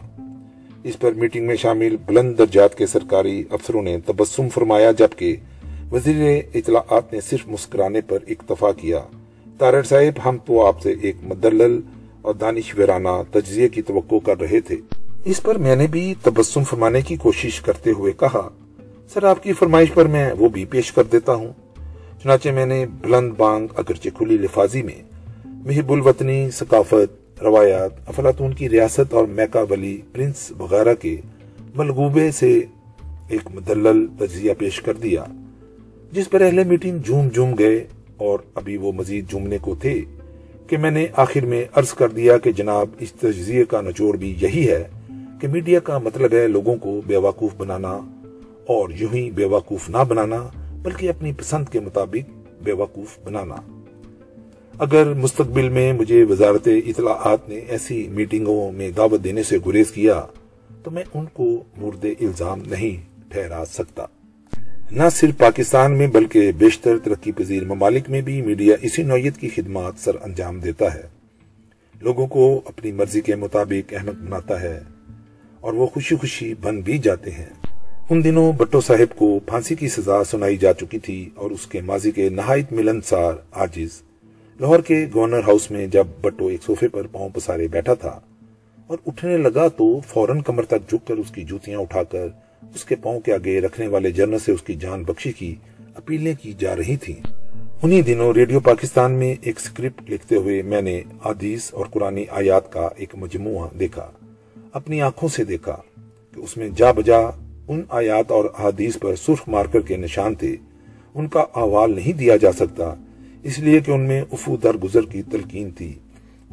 اس 0.86 0.98
پر 0.98 1.12
میٹنگ 1.12 1.46
میں 1.46 1.56
شامل 1.56 1.96
بلند 2.06 2.38
درجات 2.38 2.74
کے 2.74 2.86
سرکاری 2.86 3.44
افسروں 3.50 3.82
نے 3.82 3.98
تبسم 4.06 4.48
فرمایا، 4.48 4.90
جبکہ 4.90 5.36
وزیر 5.92 6.40
اطلاعات 6.54 7.12
نے 7.12 7.20
صرف 7.20 7.40
مسکرانے 7.46 8.00
پر 8.00 8.18
اکتفا 8.28 8.72
کیا۔ 8.72 9.00
تارڑ 9.58 9.82
صاحب، 9.82 10.28
ہم 10.28 10.36
تو 10.46 10.66
آپ 10.66 10.82
سے 10.82 10.94
ایک 11.02 11.16
مدلل 11.22 11.80
اور 12.22 12.34
دانش 12.34 12.78
ویرانہ 12.78 13.08
تجزیے 13.32 13.68
کی 13.68 13.82
توقع 13.82 14.14
کر 14.24 14.40
رہے 14.40 14.60
تھے۔ 14.60 14.76
اس 15.24 15.42
پر 15.42 15.58
میں 15.58 15.76
نے 15.76 15.86
بھی 15.86 16.14
تبسم 16.22 16.64
فرمانے 16.64 17.00
کی 17.00 17.16
کوشش 17.16 17.60
کرتے 17.60 17.90
ہوئے 17.90 18.12
کہا، 18.12 18.48
سر، 19.14 19.22
آپ 19.22 19.42
کی 19.42 19.52
فرمائش 19.52 19.88
پر 19.94 20.06
میں 20.06 20.32
وہ 20.32 20.48
بھی 20.48 20.64
پیش 20.64 20.92
کر 20.92 21.02
دیتا 21.02 21.34
ہوں۔ 21.34 21.52
چنانچہ 22.22 22.48
میں 22.48 22.66
نے 22.66 22.86
بلند 23.00 23.32
بانگ 23.36 23.66
اگرچہ 23.76 24.08
کھلی 24.16 24.36
لفاظی 24.36 24.82
میں، 24.82 25.02
محب 25.44 25.92
الوطنی 25.92 26.50
ثقافت 26.50 27.25
روایات 27.42 28.08
افلاطون 28.08 28.52
کی 28.54 28.68
ریاست 28.68 29.14
اور 29.14 29.26
میکا 29.26 29.62
ولی 29.70 30.00
پرنس 30.12 30.52
وغیرہ 30.58 30.94
کے 30.94 31.16
ملغوبے 31.74 32.30
سے 32.30 32.48
ایک 33.28 33.50
مدلل 33.54 34.06
تجزیہ 34.18 34.52
پیش 34.58 34.80
کر 34.80 34.92
دیا، 34.92 35.24
جس 36.12 36.30
پر 36.30 36.40
اہل 36.40 36.64
میٹنگ 36.64 36.98
جھوم 36.98 37.28
جھوم 37.28 37.54
گئے 37.58 37.84
اور 38.16 38.38
ابھی 38.54 38.76
وہ 38.76 38.92
مزید 38.92 39.30
جھومنے 39.30 39.58
کو 39.60 39.74
تھے 39.74 40.00
کہ 40.66 40.76
میں 40.76 40.90
نے 40.90 41.06
آخر 41.16 41.44
میں 41.44 41.64
عرض 41.74 41.92
کر 41.92 42.08
دیا 42.08 42.38
کہ 42.38 42.52
جناب، 42.52 42.88
اس 42.98 43.12
تجزیے 43.12 43.64
کا 43.64 43.80
نچوڑ 43.80 44.16
بھی 44.16 44.34
یہی 44.40 44.68
ہے 44.68 44.82
کہ 45.40 45.48
میڈیا 45.48 45.80
کا 45.80 45.98
مطلب 45.98 46.32
ہے 46.32 46.46
لوگوں 46.48 46.76
کو 46.76 47.00
بے 47.06 47.16
وقوف 47.16 47.54
بنانا 47.56 47.98
اور 48.66 48.90
یوں 48.90 49.14
ہی 49.14 49.30
بے 49.30 49.44
وقوف 49.44 49.88
نہ 49.90 50.04
بنانا، 50.08 50.46
بلکہ 50.82 51.08
اپنی 51.08 51.32
پسند 51.32 51.68
کے 51.68 51.80
مطابق 51.80 52.30
بے 52.62 52.72
وقوف 52.72 53.18
بنانا۔ 53.24 53.56
اگر 54.78 55.14
مستقبل 55.14 55.68
میں 55.68 55.92
مجھے 55.92 56.24
وزارت 56.24 56.68
اطلاعات 56.86 57.48
نے 57.48 57.54
ایسی 57.54 58.08
میٹنگوں 58.08 58.72
میں 58.72 58.90
دعوت 58.90 59.24
دینے 59.24 59.42
سے 59.42 59.58
گریز 59.66 59.90
کیا، 59.90 60.22
تو 60.82 60.90
میں 60.90 61.02
ان 61.14 61.24
کو 61.32 61.64
مرد 61.76 62.04
الزام 62.20 62.60
نہیں 62.66 63.20
ٹھہرا 63.28 63.64
سکتا۔ 63.64 64.06
نہ 64.90 65.02
صرف 65.12 65.38
پاکستان 65.38 65.98
میں، 65.98 66.06
بلکہ 66.06 66.52
بیشتر 66.52 66.98
ترقی 66.98 67.32
پذیر 67.32 67.64
ممالک 67.64 68.10
میں 68.10 68.20
بھی 68.20 68.42
میڈیا 68.42 68.76
اسی 68.82 69.02
نوعیت 69.02 69.36
کی 69.36 69.48
خدمات 69.48 69.92
سر 69.98 70.16
انجام 70.22 70.60
دیتا 70.60 70.94
ہے۔ 70.94 71.02
لوگوں 72.00 72.26
کو 72.26 72.60
اپنی 72.64 72.92
مرضی 72.92 73.20
کے 73.20 73.36
مطابق 73.36 73.92
احمد 73.92 74.24
بناتا 74.24 74.60
ہے 74.60 74.80
اور 75.60 75.72
وہ 75.72 75.86
خوشی 75.86 76.16
خوشی 76.16 76.54
بن 76.60 76.80
بھی 76.80 76.98
جاتے 76.98 77.30
ہیں۔ 77.30 77.66
ان 78.10 78.24
دنوں 78.24 78.52
بٹو 78.52 78.80
صاحب 78.80 79.16
کو 79.16 79.38
پھانسی 79.38 79.74
کی 79.74 79.88
سزا 79.88 80.24
سنائی 80.24 80.56
جا 80.56 80.72
چکی 80.72 80.98
تھی 80.98 81.30
اور 81.34 81.50
اس 81.50 81.66
کے 81.66 81.80
ماضی 81.80 82.10
کے 82.10 82.28
نہایت 82.28 82.72
ملنسار 82.72 83.32
آجز 83.52 84.05
لاہور 84.60 84.80
کے 84.80 85.06
گورنر 85.14 85.38
ہاؤس 85.38 85.70
میں 85.70 85.86
جب 85.86 86.06
بٹو 86.20 86.46
ایک 86.46 86.62
صوفے 86.62 86.88
پر 86.88 87.06
پاؤں 87.06 87.28
پسارے 87.34 87.68
بیٹھا 87.68 87.94
تھا 87.94 88.20
اور 88.86 88.98
اٹھنے 89.06 89.36
لگا 89.36 89.68
تو 89.68 90.00
فوراً 90.06 90.40
کمر 90.40 90.64
تک 90.64 90.90
جھک 90.90 91.06
کر 91.06 91.16
اس 91.16 91.30
کی 91.30 91.42
جوتیاں 91.42 91.78
اٹھا 91.78 92.02
کر 92.02 92.26
اس 92.74 92.84
کے 92.84 92.96
پاؤں 92.96 93.20
کے 93.20 93.32
آگے 93.32 93.60
رکھنے 93.60 93.86
والے 93.86 94.10
جنرل 94.10 94.38
سے 94.38 94.52
اس 94.52 94.62
کی 94.62 94.74
جان 94.74 95.02
بخشی 95.02 95.32
کی 95.32 95.54
اپیلیں 95.94 96.34
کی 96.42 96.52
جا 96.52 96.76
رہی 96.76 96.96
تھیں۔ 96.96 97.20
انہی 97.82 98.02
دنوں 98.02 98.32
ریڈیو 98.32 98.60
پاکستان 98.60 99.12
میں 99.12 99.34
ایک 99.40 99.60
سکرپٹ 99.60 100.10
لکھتے 100.10 100.36
ہوئے 100.36 100.62
میں 100.62 100.82
نے 100.82 101.00
حدیث 101.24 101.74
اور 101.74 101.86
قرآن 101.86 102.18
آیات 102.30 102.72
کا 102.72 102.88
ایک 102.96 103.14
مجموعہ 103.14 103.68
دیکھا، 103.78 104.10
اپنی 104.72 105.02
آنکھوں 105.02 105.28
سے 105.28 105.44
دیکھا 105.44 105.76
کہ 106.34 106.40
اس 106.40 106.56
میں 106.56 106.68
جا 106.76 106.92
بجا 106.92 107.18
ان 107.68 107.82
آیات 107.88 108.30
اور 108.30 108.44
حدیث 108.60 108.98
پر 108.98 109.14
سرخ 109.16 109.48
مارکر 109.48 109.80
کے 109.80 109.96
نشان 109.96 110.34
تھے۔ 110.34 110.56
ان 111.14 111.28
کا 111.28 111.44
احوال 111.54 111.94
نہیں 111.94 112.12
دیا 112.12 112.36
جا 112.36 112.52
سکتا 112.52 112.94
اس 113.46 113.58
لیے 113.58 113.80
کہ 113.80 113.90
ان 113.90 114.00
میں 114.00 114.22
افو 114.32 114.56
در 114.56 114.76
گزر 114.76 115.02
کی 115.02 115.22
تلقین 115.22 115.70
تھی، 115.70 115.92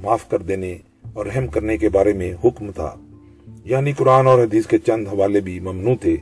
معاف 0.04 0.30
کر 0.30 0.40
دینے 0.40 0.78
اور 1.14 1.26
رحم 1.26 1.48
کرنے 1.48 1.78
کے 1.78 1.90
بارے 1.90 2.14
میں 2.14 2.34
حکم 2.44 2.72
تھا۔ 2.72 2.96
یعنی 3.66 3.92
قرآن 3.92 4.28
اور 4.28 4.44
حدیث 4.44 4.68
کے 4.68 4.78
چند 4.78 5.08
حوالے 5.08 5.40
بھی 5.40 5.60
ممنوع 5.60 5.96
تھے 6.02 6.18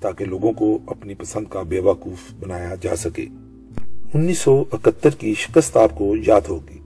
تاکہ 0.00 0.24
لوگوں 0.24 0.52
کو 0.52 0.78
اپنی 0.86 1.14
پسند 1.14 1.44
کا 1.50 1.62
بے 1.62 1.78
وقوف 1.78 2.32
بنایا 2.40 2.74
جا 2.80 2.96
سکے۔ 2.96 3.26
انیس 4.14 4.38
سو 4.38 4.64
اکہتر 4.72 5.10
کی 5.10 5.34
شکست 5.34 5.76
آپ 5.76 5.98
کو 5.98 6.16
یاد 6.26 6.40
ہوگی۔ 6.48 6.78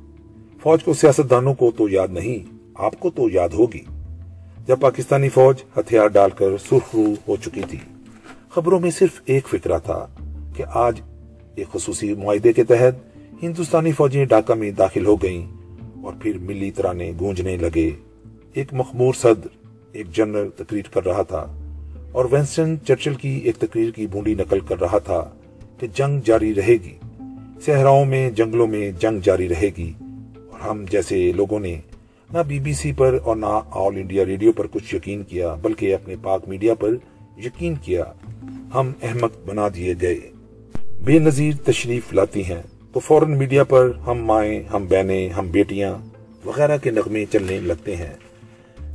فوج 0.63 0.85
کو 0.85 0.95
سیاستدانوں 0.95 1.55
کو 1.55 1.71
تو 1.77 1.89
یاد 1.89 2.09
نہیں، 2.11 2.57
آپ 2.75 3.01
کو 3.01 3.11
تو 3.11 3.29
یاد 3.33 3.49
ہوگی۔ 3.49 3.83
جب 4.67 4.81
پاکستانی 4.81 5.29
فوج 5.29 5.57
ہتھیار 5.77 6.07
ڈال 6.07 6.31
کر 6.31 6.59
سرخرو 6.59 7.15
ہو 7.29 7.37
چکی 7.37 7.63
تھی، 7.71 7.79
خبروں 8.49 8.81
میں 8.81 8.91
صرف 8.91 9.21
ایک 9.25 9.49
فکرہ 9.49 9.79
تھا 9.79 10.07
کہ 10.57 10.65
آج 10.69 11.01
ایک 11.55 11.73
خصوصی 11.73 12.15
معاہدے 12.15 12.53
کے 12.53 12.65
تحت 12.65 13.08
ہندوستانی 13.43 13.93
فوجیں 13.93 14.25
ڈاکہ 14.25 14.55
میں 14.55 14.71
داخل 14.71 15.07
ہو 15.07 15.17
گئیں 15.17 15.47
اور 16.03 16.13
پھر 16.23 16.39
ملی 16.39 16.71
ترانے 16.71 17.13
گونجنے 17.21 17.57
لگے۔ 17.57 17.91
ایک 18.55 18.69
مخمور 18.73 19.15
صدر، 19.15 19.49
ایک 19.93 20.13
جنرل 20.13 20.49
تقریر 20.57 20.83
کر 20.95 21.05
رہا 21.05 21.23
تھا 21.23 21.59
اور 22.13 22.25
وینسٹن 22.31 22.77
چرچل 22.87 23.15
کی 23.15 23.41
ایک 23.45 23.57
تقریر 23.57 23.91
کی 23.91 24.07
بونڈی 24.07 24.35
نقل 24.35 24.61
کر 24.61 24.81
رہا 24.81 24.99
تھا 24.99 25.31
کہ 25.79 25.87
جنگ 25.95 26.21
جاری 26.25 26.55
رہے 26.55 26.73
گی۔ 26.73 26.95
صحراؤں 27.61 28.05
میں، 28.05 28.31
جنگلوں 28.31 28.67
میں 28.67 28.91
جنگ 29.01 29.21
جاری 29.25 29.49
رہے 29.49 29.71
گی 29.77 29.93
اور 30.35 30.61
ہم 30.61 30.85
جیسے 30.91 31.33
لوگوں 31.33 31.61
نے 31.61 31.77
نہ 32.33 32.39
بی 32.49 32.61
بی 32.61 32.73
سی 32.73 32.93
پر 32.93 33.19
اور 33.25 33.37
نہ 33.37 33.61
آل 33.71 33.97
انڈیا 33.97 34.25
ریڈیو 34.25 34.53
پر 34.53 34.67
کچھ 34.67 34.95
یقین 34.95 35.23
کیا، 35.23 35.55
بلکہ 35.55 35.95
اپنے 35.95 36.15
پاک 36.23 36.49
میڈیا 36.49 36.75
پر 36.75 36.95
یقین 37.45 37.75
کیا۔ 37.83 38.05
ہم 38.75 38.93
احمد 39.03 39.47
بنا 39.47 39.69
دیے 39.75 39.95
گئے۔ 40.03 40.21
بے 41.05 41.19
نظیر 41.19 41.53
تشریف 41.65 42.13
لاتی 42.13 42.45
ہیں۔ 42.45 42.63
تو 42.93 43.01
فوراً 43.01 43.39
میڈیا 43.39 43.65
پر 43.65 43.91
ہم 44.07 44.25
مائیں، 44.25 44.63
ہم 44.73 44.87
بہنیں، 44.87 45.29
ہم 45.29 45.47
بیٹیاں 45.51 45.99
وغیرہ 46.45 46.79
کے 46.79 46.91
نغمے 46.91 47.25
چلنے 47.33 47.61
لگتے 47.61 47.97
ہیں۔ 47.97 48.13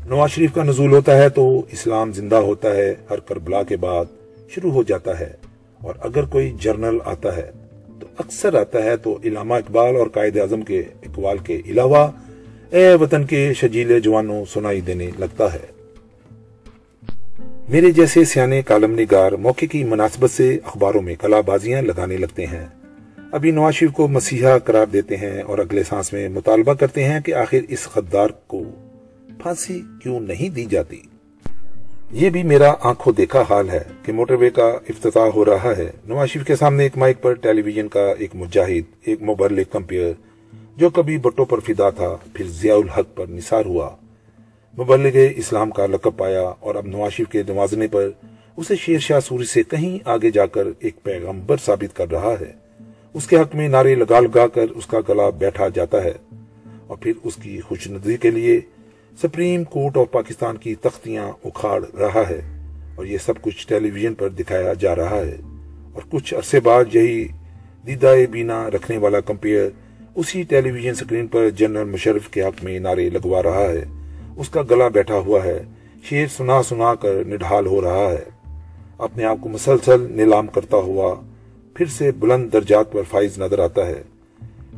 نواز 0.09 0.31
شریف 0.31 0.53
کا 0.53 0.63
نزول 0.63 0.91
ہوتا 0.91 1.17
ہے 1.17 1.29
تو 1.29 1.61
اسلام 1.71 2.11
زندہ 2.11 2.35
ہوتا 2.35 2.75
ہے، 2.75 2.95
ہر 3.09 3.19
کربلا 3.19 3.63
کے 3.63 3.77
بعد 3.77 4.05
شروع 4.49 4.71
ہو 4.71 4.83
جاتا 4.83 5.19
ہے۔ 5.19 5.33
اور 5.81 5.95
اگر 5.99 6.23
کوئی 6.23 6.53
جرنل 6.59 6.97
آتا 7.05 7.37
ہے 7.37 7.51
تو 7.99 8.07
اکثر 8.17 8.53
آتا 8.53 8.83
ہے 8.83 8.97
تو 8.97 9.19
علامہ 9.23 9.53
اقبال 9.53 9.95
اور 9.95 10.07
قائد 10.07 10.37
اعظم 10.37 10.61
کے 10.61 10.79
اقبال 10.79 11.37
کے 11.37 11.61
علاوہ 11.65 12.11
اے 12.69 12.93
وطن 12.93 13.23
کے 13.23 13.53
شجیل 13.53 13.99
جوانوں 13.99 14.45
سنائی 14.45 14.81
دینے 14.81 15.09
لگتا 15.17 15.53
ہے۔ 15.53 15.65
میرے 17.69 17.91
جیسے 17.91 18.23
سیانے 18.23 18.61
کالم 18.61 18.99
نگار 18.99 19.31
موقع 19.31 19.65
کی 19.65 19.83
مناسبت 19.83 20.29
سے 20.29 20.59
اخباروں 20.63 21.01
میں 21.01 21.15
کلا 21.15 21.41
بازیاں 21.41 21.81
لگانے 21.81 22.17
لگتے 22.17 22.45
ہیں۔ 22.45 22.65
ابھی 23.33 23.51
نواز 23.51 23.73
شریف 23.73 23.91
کو 23.91 24.07
مسیحا 24.07 24.57
قرار 24.57 24.85
دیتے 24.85 25.17
ہیں 25.17 25.41
اور 25.41 25.57
اگلے 25.57 25.83
سانس 25.83 26.13
میں 26.13 26.29
مطالبہ 26.29 26.73
کرتے 26.73 27.03
ہیں 27.03 27.19
کہ 27.19 27.33
آخر 27.33 27.57
اس 27.69 27.83
خدار 27.83 28.29
کو 28.47 28.63
پھانسی 29.39 29.81
کیوں 30.03 30.19
نہیں 30.19 30.49
دی 30.49 30.65
جاتی؟ 30.65 31.01
یہ 32.11 32.29
بھی 32.29 32.43
میرا 32.43 32.73
آنکھوں 32.81 33.13
دیکھا 33.13 33.43
حال 33.49 33.69
ہے 33.69 33.83
کہ 34.03 34.13
موٹر 34.13 34.33
وے 34.33 34.49
کا 34.49 34.67
افتتاح 34.89 35.21
ہو 35.21 35.45
رہا 35.45 35.73
ہے۔ 35.77 35.91
نواز 36.05 36.29
شریف 36.29 36.45
کے 36.45 36.55
سامنے 36.55 36.83
ایک 36.83 36.97
مائک 36.97 37.21
پر 37.21 37.33
ٹیلی 37.33 37.61
ویژن 37.61 37.87
کا 37.87 38.13
ایک 38.19 38.29
مجاہد، 38.33 38.83
ایک 39.05 39.21
مبرلک 39.21 39.71
کمپیئر 39.71 40.13
جو 40.77 40.89
کبھی 40.89 41.17
بٹوں 41.17 41.45
پر 41.45 41.59
فدا 41.59 41.89
تھا، 41.89 42.17
پھر 42.33 42.47
ضیاء 42.47 42.75
الحق 42.75 43.15
پر 43.15 43.25
نثار 43.29 43.65
ہوا۔ 43.65 43.89
مبلغ 44.77 45.17
اسلام 45.35 45.69
کا 45.69 45.85
لقب 45.85 46.17
پایا 46.17 46.41
اور 46.41 46.75
اب 46.75 46.87
نواز 46.87 47.11
شریف 47.11 47.29
کے 47.29 47.43
نوازنے 47.47 47.87
پر 47.87 48.09
اسے 48.57 48.75
شیر 48.75 48.99
شاہ 48.99 49.19
سوری 49.19 49.45
سے 49.45 49.63
کہیں 49.63 49.99
آگے 50.05 50.31
جا 50.31 50.45
کر 50.45 50.67
ایک 50.79 51.03
پیغمبر 51.03 51.57
ثابت 51.65 51.95
کر 51.95 52.11
رہا 52.11 52.35
ہے۔ 52.41 52.62
اس 53.13 53.27
کے 53.27 53.37
حق 53.37 53.55
میں 53.55 53.67
نعرے 53.67 53.95
لگا 53.95 54.19
لگا 54.19 54.47
کر 54.47 54.65
اس 54.75 54.85
کا 54.85 54.97
گلا 55.09 55.29
بیٹھا 55.29 55.67
جاتا 55.67 56.03
ہے 56.03 56.13
اور 56.87 56.97
پھر 56.97 57.13
اس 57.23 57.35
کی 57.35 57.59
خوش 57.59 57.87
ندری 57.87 58.17
کے 58.17 58.31
لیے 58.31 58.61
سپریم 59.21 59.63
کورٹ 59.63 59.97
آف 59.97 60.11
پاکستان 60.11 60.57
کی 60.57 60.75
تختیاں 60.75 61.31
اکھاڑ 61.43 61.83
رہا 61.95 62.23
ہے 62.29 62.41
اور 62.95 63.05
یہ 63.05 63.17
سب 63.25 63.41
کچھ 63.41 63.67
ٹیلی 63.67 63.89
ویژن 63.89 64.13
پر 64.13 64.29
دکھایا 64.29 64.73
جا 64.73 64.95
رہا 64.95 65.17
ہے 65.17 65.37
اور 65.93 66.01
کچھ 66.09 66.33
عرصے 66.33 66.59
بعد 66.59 66.83
یہی 66.93 67.27
دیدہ 67.87 68.15
بینا 68.31 68.69
رکھنے 68.69 68.97
والا 68.97 69.19
کمپیئر 69.19 69.69
اسی 70.15 70.43
ٹیلی 70.43 70.71
ویژن 70.71 70.93
سکرین 70.93 71.27
پر 71.27 71.49
جنرل 71.49 71.89
مشرف 71.89 72.27
کے 72.27 72.41
حق 72.41 72.63
میں 72.63 72.79
نعرے 72.79 73.09
لگوا 73.09 73.43
رہا 73.43 73.69
ہے۔ 73.69 73.85
اس 74.35 74.49
کا 74.49 74.61
گلا 74.71 74.87
بیٹھا 74.87 75.15
ہوا 75.15 75.43
ہے۔ 75.43 75.63
شیر 76.09 76.27
سنا 76.27 76.63
سنا 76.63 76.95
کر 76.95 77.23
نڈھال 77.27 77.65
ہو 77.65 77.81
رہا 77.81 78.11
ہے۔ 78.11 78.23
اپنے 78.97 79.23
آپ 79.23 79.37
کو 79.41 79.49
مسلسل 79.49 80.07
نیلام 80.11 80.47
کرتا 80.47 80.77
ہوا 80.77 81.15
پھر 81.73 81.85
سے 81.85 82.11
بلند 82.11 82.53
درجات 82.53 82.91
پر 82.91 83.01
فائز 83.09 83.37
نظر 83.37 83.59
آتا 83.59 83.87
ہے۔ 83.87 84.01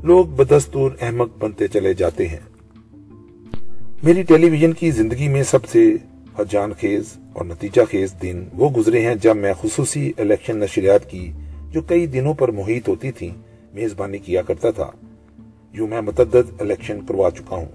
لوگ 0.03 0.25
بدستور 0.25 0.91
احمد 1.01 1.25
بنتے 1.39 1.67
چلے 1.67 1.93
جاتے 1.93 2.27
ہیں۔ 2.27 2.39
میری 4.03 4.23
ٹیلی 4.23 4.49
ویژن 4.49 4.73
کی 4.73 4.91
زندگی 4.91 5.27
میں 5.27 5.43
سب 5.43 5.65
سے 5.65 5.95
حجان 6.39 6.73
خیز 6.79 7.03
اور 7.33 7.45
نتیجہ 7.45 7.81
خیز 7.91 8.13
دن 8.21 8.45
وہ 8.53 8.69
گزرے 8.69 9.01
ہیں 9.01 9.15
جب 9.15 9.35
میں 9.35 9.53
خصوصی 9.61 10.11
الیکشن 10.17 10.57
نشریات 10.57 11.09
کی، 11.09 11.31
جو 11.71 11.81
کئی 11.81 12.05
دنوں 12.05 12.33
پر 12.33 12.51
محیط 12.51 12.89
ہوتی 12.89 13.11
تھی 13.11 13.29
میزبانی 13.73 14.17
کیا 14.17 14.41
کرتا 14.41 14.71
تھا۔ 14.71 14.91
یوں 15.73 15.87
میں 15.87 16.01
متعدد 16.01 16.61
الیکشن 16.61 16.99
کروا 17.07 17.31
چکا 17.31 17.55
ہوں۔ 17.55 17.65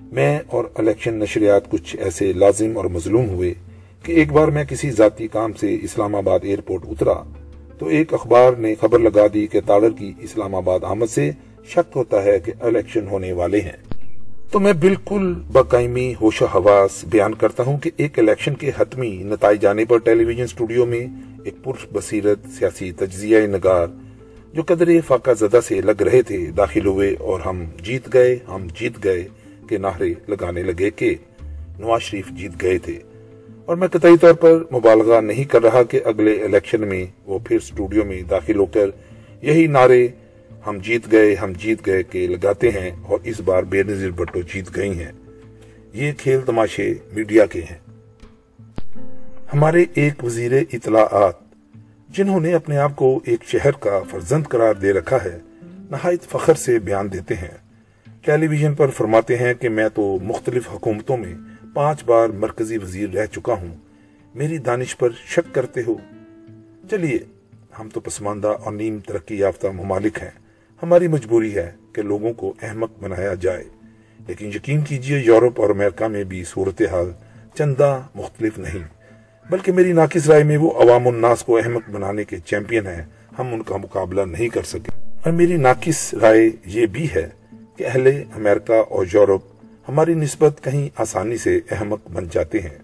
میں 0.00 0.40
اور 0.46 0.64
الیکشن 0.74 1.14
نشریات 1.14 1.70
کچھ 1.70 1.96
ایسے 1.96 2.32
لازم 2.32 2.76
اور 2.76 2.84
مظلوم 2.84 3.28
ہوئے 3.28 3.54
کہ 4.02 4.12
ایک 4.12 4.32
بار 4.32 4.48
میں 4.48 4.64
کسی 4.64 4.90
ذاتی 4.90 5.28
کام 5.28 5.52
سے 5.52 5.78
اسلام 5.82 6.14
آباد 6.14 6.38
ایئرپورٹ 6.42 6.82
اترا 6.84 7.22
تو 7.78 7.86
ایک 7.86 8.14
اخبار 8.14 8.52
نے 8.52 8.74
خبر 8.80 8.98
لگا 8.98 9.26
دی 9.34 9.46
کہ 9.46 9.60
تاڑر 9.66 9.90
کی 9.90 10.12
اسلام 10.18 10.54
آباد 10.54 10.80
آمد 10.82 11.06
سے 11.06 11.30
شک 11.66 11.96
ہوتا 11.96 12.24
ہے 12.24 12.38
کہ 12.40 12.52
الیکشن 12.60 13.06
ہونے 13.06 13.32
والے 13.32 13.60
ہیں۔ 13.60 13.76
تو 14.50 14.60
میں 14.60 14.72
بالکل 14.72 15.34
باقائمی 15.52 16.14
ہوش 16.20 16.42
و 16.42 16.44
حواس 16.44 17.04
بیان 17.04 17.34
کرتا 17.34 17.62
ہوں 17.62 17.78
کہ 17.78 17.90
ایک 17.96 18.18
الیکشن 18.18 18.54
کے 18.54 18.70
حتمی 18.76 19.10
نتائج 19.10 19.62
جانے 19.62 19.84
پر 19.84 19.98
ٹیلی 19.98 20.24
ویژن 20.24 20.42
اسٹوڈیو 20.42 20.86
میں 20.86 21.06
ایک 21.44 21.54
پرش 21.64 21.86
بصیرت 21.92 22.38
سیاسی 22.58 22.92
تجزیہ 22.92 23.38
نگار 23.38 23.86
جو 24.52 24.62
قدر 24.66 24.88
فاقہ 25.06 25.30
زدہ 25.38 25.60
سے 25.66 25.80
لگ 25.80 26.02
رہے 26.02 26.22
تھے 26.22 26.46
داخل 26.46 26.86
ہوئے 26.86 27.14
اور 27.20 27.40
ہم 27.40 27.64
جیت 27.82 28.12
گئے، 28.12 28.38
ہم 28.48 28.66
جیت 28.74 29.04
گئے 29.04 29.28
کے 29.68 29.78
نعرے 29.78 30.14
لگانے 30.28 30.62
لگے 30.62 30.90
کہ 30.90 31.14
نواز 31.78 32.02
شریف 32.02 32.28
جیت 32.28 32.62
گئے 32.62 32.78
تھے۔ 32.78 32.98
اور 33.66 33.76
میں 33.76 33.88
قطعی 33.88 34.16
طور 34.16 34.32
پر 34.32 34.58
مبالغہ 34.72 35.20
نہیں 35.20 35.44
کر 35.44 35.62
رہا 35.62 35.82
کہ 35.82 36.00
اگلے 36.04 36.44
الیکشن 36.44 36.88
میں 36.88 37.06
وہ 37.26 37.38
پھر 37.38 37.56
اسٹوڈیو 37.56 38.04
میں 38.04 38.22
داخل 38.22 38.58
ہو 38.58 38.66
کر 38.66 38.90
یہی 39.42 39.66
نعرے 39.66 40.08
ہم 40.66 40.78
جیت 40.82 41.12
گئے، 41.12 41.34
ہم 41.34 41.52
جیت 41.58 41.86
گئے 41.86 42.02
کے 42.02 42.26
لگاتے 42.26 42.70
ہیں 42.70 42.90
اور 43.02 43.18
اس 43.24 43.40
بار 43.40 43.62
بے 43.62 43.82
نظیر 43.82 44.10
بٹو 44.10 44.40
جیت 44.40 44.76
گئی 44.76 44.98
ہیں۔ 44.98 45.12
یہ 45.92 46.12
کھیل 46.18 46.40
تماشے 46.46 46.94
میڈیا 47.12 47.46
کے 47.46 47.60
ہیں۔ 47.60 47.78
ہمارے 49.54 49.84
ایک 49.94 50.24
وزیر 50.24 50.52
اطلاعات، 50.72 51.34
جنہوں 52.08 52.40
نے 52.40 52.54
اپنے 52.54 52.76
آپ 52.76 52.96
کو 52.96 53.20
ایک 53.24 53.44
شہر 53.44 53.70
کا 53.70 54.00
فرزند 54.10 54.44
قرار 54.44 54.74
دے 54.74 54.92
رکھا 54.92 55.24
ہے، 55.24 55.38
نہایت 55.90 56.22
فخر 56.22 56.54
سے 56.54 56.78
بیان 56.78 57.12
دیتے 57.12 57.34
ہیں۔ 57.34 57.56
ٹیلی 58.24 58.46
ویژن 58.46 58.74
پر 58.74 58.90
فرماتے 58.90 59.36
ہیں 59.36 59.54
کہ 59.54 59.68
میں 59.68 59.88
تو 59.94 60.18
مختلف 60.22 60.68
حکومتوں 60.68 61.16
میں 61.16 61.34
پانچ 61.76 62.04
بار 62.04 62.28
مرکزی 62.28 62.78
وزیر 62.78 63.10
رہ 63.10 63.26
چکا 63.26 63.52
ہوں۔ 63.52 63.74
میری 64.34 64.58
دانش 64.58 64.96
پر 64.96 65.08
شک 65.26 65.54
کرتے 65.54 65.80
ہو۔ 65.86 65.94
چلیے، 66.90 67.18
ہم 67.78 67.88
تو 67.88 68.00
پسماندہ 68.00 68.48
اور 68.48 68.72
نیم 68.72 68.98
ترقی 68.98 69.38
یافتہ 69.38 69.66
ممالک 69.66 70.22
ہیں۔ 70.22 70.30
ہماری 70.82 71.08
مجبوری 71.08 71.54
ہے 71.54 71.72
کہ 71.92 72.02
لوگوں 72.02 72.32
کو 72.32 72.52
احمق 72.62 72.90
بنایا 73.00 73.34
جائے۔ 73.34 73.64
لیکن 74.28 74.46
یقین 74.46 74.80
کیجیے، 74.80 75.18
یورپ 75.18 75.60
اور 75.60 75.70
امریکہ 75.70 76.08
میں 76.08 76.24
بھی 76.24 76.44
صورتحال 76.44 77.12
چندہ 77.54 78.02
مختلف 78.14 78.58
نہیں۔ 78.58 78.88
بلکہ 79.50 79.72
میری 79.72 79.92
ناقص 79.92 80.28
رائے 80.28 80.44
میں 80.44 80.56
وہ 80.56 80.70
عوام 80.70 81.08
الناس 81.08 81.42
کو 81.42 81.56
احمق 81.56 81.90
بنانے 81.90 82.24
کے 82.24 82.36
چیمپئن 82.38 82.86
ہیں۔ 82.86 83.02
ہم 83.38 83.54
ان 83.54 83.62
کا 83.62 83.76
مقابلہ 83.76 84.22
نہیں 84.22 84.48
کر 84.48 84.62
سکے۔ 84.62 84.90
اور 85.24 85.32
میری 85.32 85.56
ناقص 85.56 86.14
رائے 86.14 86.50
یہ 86.64 86.86
بھی 86.86 87.08
ہے 87.14 87.28
کہ 87.76 87.86
اہل 87.86 88.06
امریکہ 88.06 88.72
اور 88.72 89.06
یورپ 89.12 89.55
ہماری 89.88 90.14
نسبت 90.14 90.64
کہیں 90.64 90.88
آسانی 90.96 91.36
سے 91.36 91.60
احمق 91.70 91.98
بن 92.12 92.26
جاتے 92.32 92.60
ہیں۔ 92.60 92.78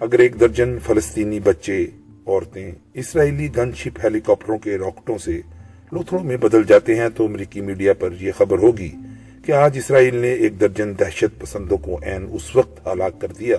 اگر 0.00 0.18
ایک 0.18 0.40
درجن 0.40 0.78
فلسطینی 0.86 1.40
بچے، 1.40 1.86
عورتیں 2.26 2.72
اسرائیلی 2.94 3.48
گن 3.56 3.72
شپ 3.72 4.00
ہیلی 4.04 4.20
کاپٹروں 4.20 4.58
کے 4.58 4.78
راکٹوں 4.78 5.18
سے 5.18 5.40
لوتھڑوں 5.92 6.24
میں 6.24 6.36
بدل 6.36 6.64
جاتے 6.64 6.94
ہیں 6.94 7.08
تو 7.08 7.24
امریکی 7.24 7.60
میڈیا 7.60 7.94
پر 7.94 8.08
یہ 8.20 8.32
خبر 8.38 8.58
ہوگی 8.58 8.90
کہ 9.44 9.52
آج 9.52 9.78
اسرائیل 9.78 10.16
نے 10.16 10.32
ایک 10.32 10.60
درجن 10.60 10.92
دہشت 11.00 11.40
پسندوں 11.40 11.78
کو 11.78 11.98
این 12.02 12.26
اس 12.32 12.56
وقت 12.56 12.86
ہلاک 12.86 13.20
کر 13.20 13.28
دیا 13.28 13.56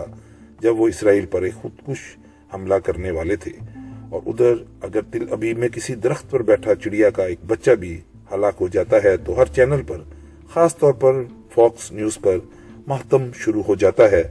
جب 0.60 0.80
وہ 0.80 0.88
اسرائیل 0.88 1.26
پر 1.26 1.42
ایک 1.42 1.54
خودکش 1.54 2.18
حملہ 2.54 2.76
کرنے 2.76 3.12
والے 3.12 3.36
تھے۔ 3.36 3.52
اور 4.10 4.22
ادھر 4.26 4.54
اگر 4.82 5.02
تل 5.12 5.26
ابیب 5.32 5.58
میں 5.58 5.70
کسی 5.70 5.96
درخت 5.96 6.32
پر 6.32 6.42
بیٹھا 6.42 6.76
چڑیا 6.76 7.10
کا 7.10 7.24
ایک 7.24 7.40
بچہ 7.48 7.72
بھی 7.72 8.02
ہلاک 8.34 8.56
ہو 8.62 8.68
جاتا 8.68 8.98
ہے 9.04 9.18
تو 9.18 9.38
ہر 9.38 9.46
چینل 9.46 9.82
پر، 9.88 10.02
خاص 10.54 10.78
طور 10.78 10.94
پر 10.94 11.24
فاکس 11.54 11.92
نیوز 11.92 12.18
پر 12.22 12.38
محتم 12.88 13.30
شروع 13.36 13.64
ہو 13.68 13.76
جاتا 13.76 14.12
ہے 14.12 14.24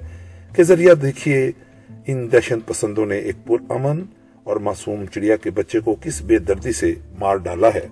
کہ 0.56 0.62
ذریعہ 0.62 0.94
دیکھیے 0.94 1.50
ان 2.06 2.32
دہشت 2.32 2.68
پسندوں 2.68 3.06
نے 3.06 3.18
ایک 3.18 3.36
پر 3.46 3.72
امن 3.72 4.02
اور 4.44 4.56
معصوم 4.56 5.04
چڑیا 5.06 5.36
کے 5.36 5.50
بچے 5.50 5.80
کو 5.80 5.96
کس 6.02 6.22
بے 6.22 6.38
دردی 6.38 6.72
سے 6.72 6.94
مار 7.18 7.36
ڈالا 7.36 7.68
ہے۔ 7.74 7.86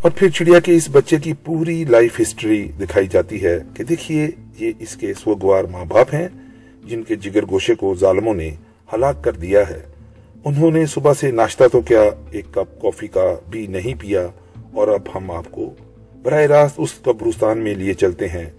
اور 0.00 0.10
پھر 0.16 0.28
چڑیا 0.28 0.60
کے 0.60 0.76
اس 0.76 0.88
بچے 0.92 1.16
کی 1.16 1.32
پوری 1.44 1.84
لائف 1.84 2.20
ہسٹری 2.20 2.68
دکھائی 2.80 3.06
جاتی 3.06 3.44
ہے 3.44 3.58
کہ 3.74 3.84
دیکھیے 3.84 4.30
یہ 4.58 4.72
اس 4.78 4.96
کے 4.96 5.14
سوگوار 5.14 5.64
ماں 5.64 5.84
باپ 5.84 6.14
ہیں 6.14 6.28
جن 6.84 7.02
کے 7.02 7.14
جگر 7.14 7.44
گوشے 7.50 7.74
کو 7.74 7.94
ظالموں 7.94 8.34
نے 8.34 8.50
ہلاک 8.92 9.24
کر 9.24 9.32
دیا 9.32 9.68
ہے۔ 9.70 9.82
انہوں 10.44 10.70
نے 10.70 10.86
صبح 10.86 11.12
سے 11.20 11.30
ناشتہ 11.30 11.64
تو 11.72 11.80
کیا، 11.80 12.02
ایک 12.30 12.44
کپ 12.52 12.82
کافی 12.82 13.06
کا 13.06 13.34
بھی 13.50 13.66
نہیں 13.66 14.00
پیا 14.00 14.26
اور 14.72 14.88
اب 14.88 15.02
ہم 15.14 15.30
آپ 15.30 15.44
کو 15.50 15.74
براہ 16.22 16.42
راست 16.42 16.74
اس 16.78 16.94
قبرستان 17.02 17.58
میں 17.58 17.74
لیے 17.74 17.94
چلتے 17.94 18.28
ہیں۔ 18.28 18.50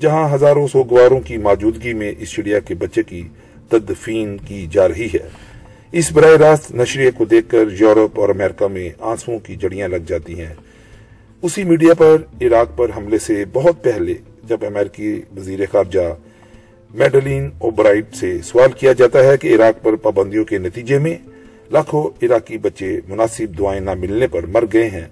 جہاں 0.00 0.34
ہزاروں 0.34 0.68
سوگواروں 0.68 1.20
کی 1.20 1.36
موجودگی 1.36 1.92
میں 1.92 2.12
اس 2.18 2.30
چڑیا 2.30 2.58
کے 2.58 2.74
بچے 2.74 3.02
کی 3.02 3.28
تدفین 3.68 4.36
کی 4.36 4.66
جا 4.70 4.88
رہی 4.88 5.06
ہے۔ 5.06 5.28
اس 5.92 6.12
براہ 6.12 6.36
راست 6.36 6.74
نشریے 6.74 7.10
کو 7.10 7.24
دیکھ 7.24 7.50
کر 7.50 7.64
یورپ 7.80 8.20
اور 8.20 8.28
امریکہ 8.28 8.68
میں 8.68 8.90
آنسو 8.98 9.38
کی 9.38 9.56
جڑیاں 9.56 9.88
لگ 9.88 9.96
جاتی 9.96 10.40
ہیں۔ 10.40 10.54
اسی 11.42 11.64
میڈیا 11.64 11.94
پر 11.94 12.16
عراق 12.40 12.76
پر 12.76 12.90
حملے 12.96 13.18
سے 13.18 13.44
بہت 13.52 13.82
پہلے 13.82 14.14
جب 14.44 14.64
امریکی 14.66 15.22
وزیر 15.36 15.60
خارجہ 15.72 16.14
میڈلین 16.94 17.50
اوبرائٹ 17.58 18.04
سے 18.14 18.38
سوال 18.44 18.72
کیا 18.72 18.92
جاتا 18.92 19.24
ہے 19.24 19.36
کہ 19.36 19.54
عراق 19.54 19.84
پر 19.84 19.96
پابندیوں 19.96 20.44
کے 20.44 20.58
نتیجے 20.58 20.98
میں 20.98 21.16
لاکھوں 21.70 22.24
عراقی 22.24 22.58
بچے 22.58 23.00
مناسب 23.08 23.58
دعائیں 23.58 23.80
نہ 23.80 23.94
ملنے 23.94 24.26
پر 24.26 24.46
مر 24.46 24.64
گئے 24.72 24.88
ہیں۔ 24.90 25.06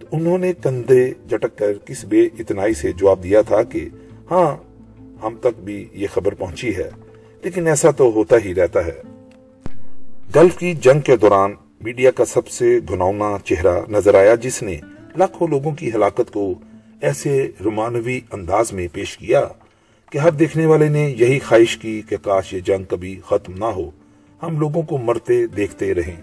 تو 0.00 0.06
انہوں 0.12 0.38
نے 0.38 0.52
کندھے 0.62 1.10
جٹک 1.28 1.58
کر 1.58 1.72
کس 1.84 2.04
بے 2.04 2.22
اتنائی 2.38 2.74
سے 2.74 2.92
جواب 2.92 3.22
دیا 3.22 3.42
تھا 3.42 3.62
کہ 3.62 3.88
ہاں 4.30 4.56
ہم 5.22 5.34
تک 5.40 5.60
بھی 5.60 5.88
یہ 5.92 6.06
خبر 6.14 6.34
پہنچی 6.34 6.76
ہے، 6.76 6.90
لیکن 7.42 7.66
ایسا 7.66 7.90
تو 7.90 8.12
ہوتا 8.14 8.36
ہی 8.44 8.54
رہتا 8.54 8.86
ہے۔ 8.86 9.00
گلف 10.34 10.58
کی 10.58 10.74
جنگ 10.74 11.00
کے 11.00 11.16
دوران 11.16 11.54
میڈیا 11.80 12.10
کا 12.10 12.24
سب 12.24 12.48
سے 12.48 12.78
گناؤنا 12.90 13.36
چہرہ 13.44 13.80
نظر 13.88 14.14
آیا، 14.14 14.34
جس 14.34 14.62
نے 14.62 14.76
لاکھوں 15.16 15.48
لوگوں 15.48 15.72
کی 15.72 15.92
ہلاکت 15.94 16.30
کو 16.32 16.54
ایسے 17.00 17.50
رومانوی 17.64 18.20
انداز 18.32 18.72
میں 18.72 18.88
پیش 18.92 19.18
کیا 19.18 19.48
کہ 20.10 20.18
ہر 20.18 20.30
دیکھنے 20.30 20.66
والے 20.66 20.88
نے 20.88 21.14
یہی 21.18 21.38
خواہش 21.38 21.76
کی 21.76 22.02
کہ 22.08 22.16
کاش 22.22 22.52
یہ 22.52 22.60
جنگ 22.60 22.84
کبھی 22.84 23.20
ختم 23.26 23.52
نہ 23.58 23.64
ہو۔ 23.64 23.90
ہم 24.42 24.58
لوگوں 24.58 24.82
کو 24.82 24.98
مرتے 24.98 25.46
دیکھتے 25.46 25.94
رہیں۔ 25.94 26.16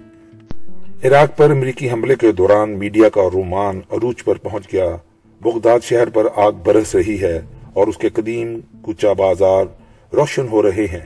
عراق 1.04 1.38
پر 1.38 1.52
امریکی 1.52 1.92
حملے 1.92 2.16
کے 2.16 2.32
دوران 2.32 2.80
میڈیا 2.80 3.10
کا 3.10 3.22
رومان 3.34 3.82
عروج 3.92 4.24
پر 4.24 4.36
پہنچ 4.36 4.74
گیا۔ 4.74 4.96
بغداد 5.42 5.80
شہر 5.84 6.10
پر 6.10 6.28
آگ 6.36 6.52
برس 6.52 6.96
رہی 6.96 7.22
ہے۔ 7.22 7.42
اور 7.78 7.88
اس 7.88 7.98
کے 7.98 8.10
قدیم 8.10 8.60
کچا 8.82 9.14
بازار 9.14 9.66
روشن 10.14 10.48
ہو 10.52 10.64
رہے 10.64 10.86
ہیں۔ 10.86 11.06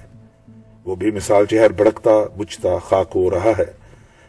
وہ 0.85 0.95
بے 0.95 1.11
مثال 1.11 1.45
چہر 1.45 1.71
بڑکتا 1.71 2.11
بچتا 2.37 2.77
خاک 2.77 3.11
ہو 3.15 3.29
رہا 3.29 3.51
ہے۔ 3.57 3.65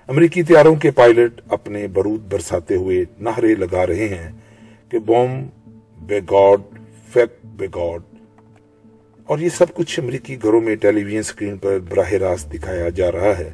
امریکی 0.08 0.42
تیاروں 0.42 0.76
کے 0.76 0.90
پائلٹ 0.90 1.40
اپنے 1.48 1.86
برود 1.86 2.32
برساتے 2.32 2.76
ہوئے 2.76 3.04
نہرے 3.20 3.54
لگا 3.54 3.86
رہے 3.86 4.08
ہیں 4.08 4.30
کہ 4.88 4.98
بوم 4.98 5.46
بے 6.00 6.20
گاڈ، 6.30 6.60
فیک 7.12 7.46
بے 7.46 7.66
گاڈ۔ 7.74 8.00
اور 9.26 9.38
یہ 9.38 9.48
سب 9.48 9.74
کچھ 9.74 10.00
امریکی 10.00 10.36
گھروں 10.42 10.60
میں 10.60 10.76
ٹیلی 10.76 11.04
ویژن 11.04 11.22
سکرین 11.22 11.56
پر 11.58 11.78
براہ 11.88 12.12
راست 12.12 12.52
دکھایا 12.52 12.88
جا 12.88 13.12
رہا 13.12 13.38
ہے۔ 13.38 13.52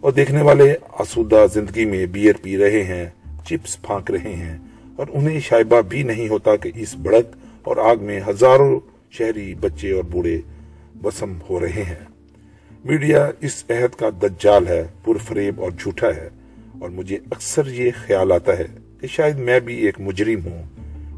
اور 0.00 0.12
دیکھنے 0.12 0.42
والے 0.42 0.74
آسودہ 0.98 1.46
زندگی 1.52 1.84
میں 1.84 2.06
بیئر 2.06 2.32
پی 2.42 2.58
رہے 2.58 2.84
ہیں، 2.84 3.06
چپس 3.44 3.82
پھانک 3.82 4.10
رہے 4.10 4.32
ہیں۔ 4.32 4.58
اور 4.96 5.06
انہیں 5.12 5.40
شائبہ 5.40 5.80
بھی 5.80 6.02
نہیں 6.02 6.28
ہوتا 6.28 6.56
کہ 6.56 6.70
اس 6.74 6.94
بڑک 6.94 7.26
اور 7.64 7.76
آگ 7.90 7.96
میں 8.00 8.20
ہزاروں 8.28 8.78
شہری 9.10 9.54
بچے 9.60 9.92
اور 9.92 10.04
بوڑھے 10.04 10.40
بسم 11.02 11.32
ہو 11.50 11.60
رہے 11.60 11.82
ہیں۔ 11.82 12.04
میڈیا 12.84 13.28
اس 13.40 13.64
عہد 13.70 13.94
کا 13.94 14.08
دجال 14.22 14.66
ہے 14.66 14.82
پر 15.04 15.16
فریب 15.18 15.60
اور 15.60 15.70
جھوٹا 15.70 16.14
ہے، 16.16 16.28
اور 16.80 16.90
مجھے 16.90 17.16
اکثر 17.30 17.66
یہ 17.72 17.90
خیال 17.96 18.32
آتا 18.32 18.58
ہے 18.58 18.66
کہ 19.00 19.06
شاید 19.06 19.38
میں 19.38 19.58
بھی 19.60 19.76
ایک 19.86 20.00
مجرم 20.00 20.46
ہوں۔ 20.46 20.62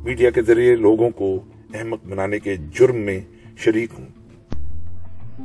میڈیا 0.05 0.31
کے 0.31 0.43
ذریعے 0.43 0.75
لوگوں 0.77 1.11
کو 1.11 1.35
احمق 1.75 2.05
بنانے 2.05 2.39
کے 2.39 2.57
جرم 2.75 2.97
میں 3.01 3.21
شریک 3.57 3.91
ہوں۔ 3.99 4.07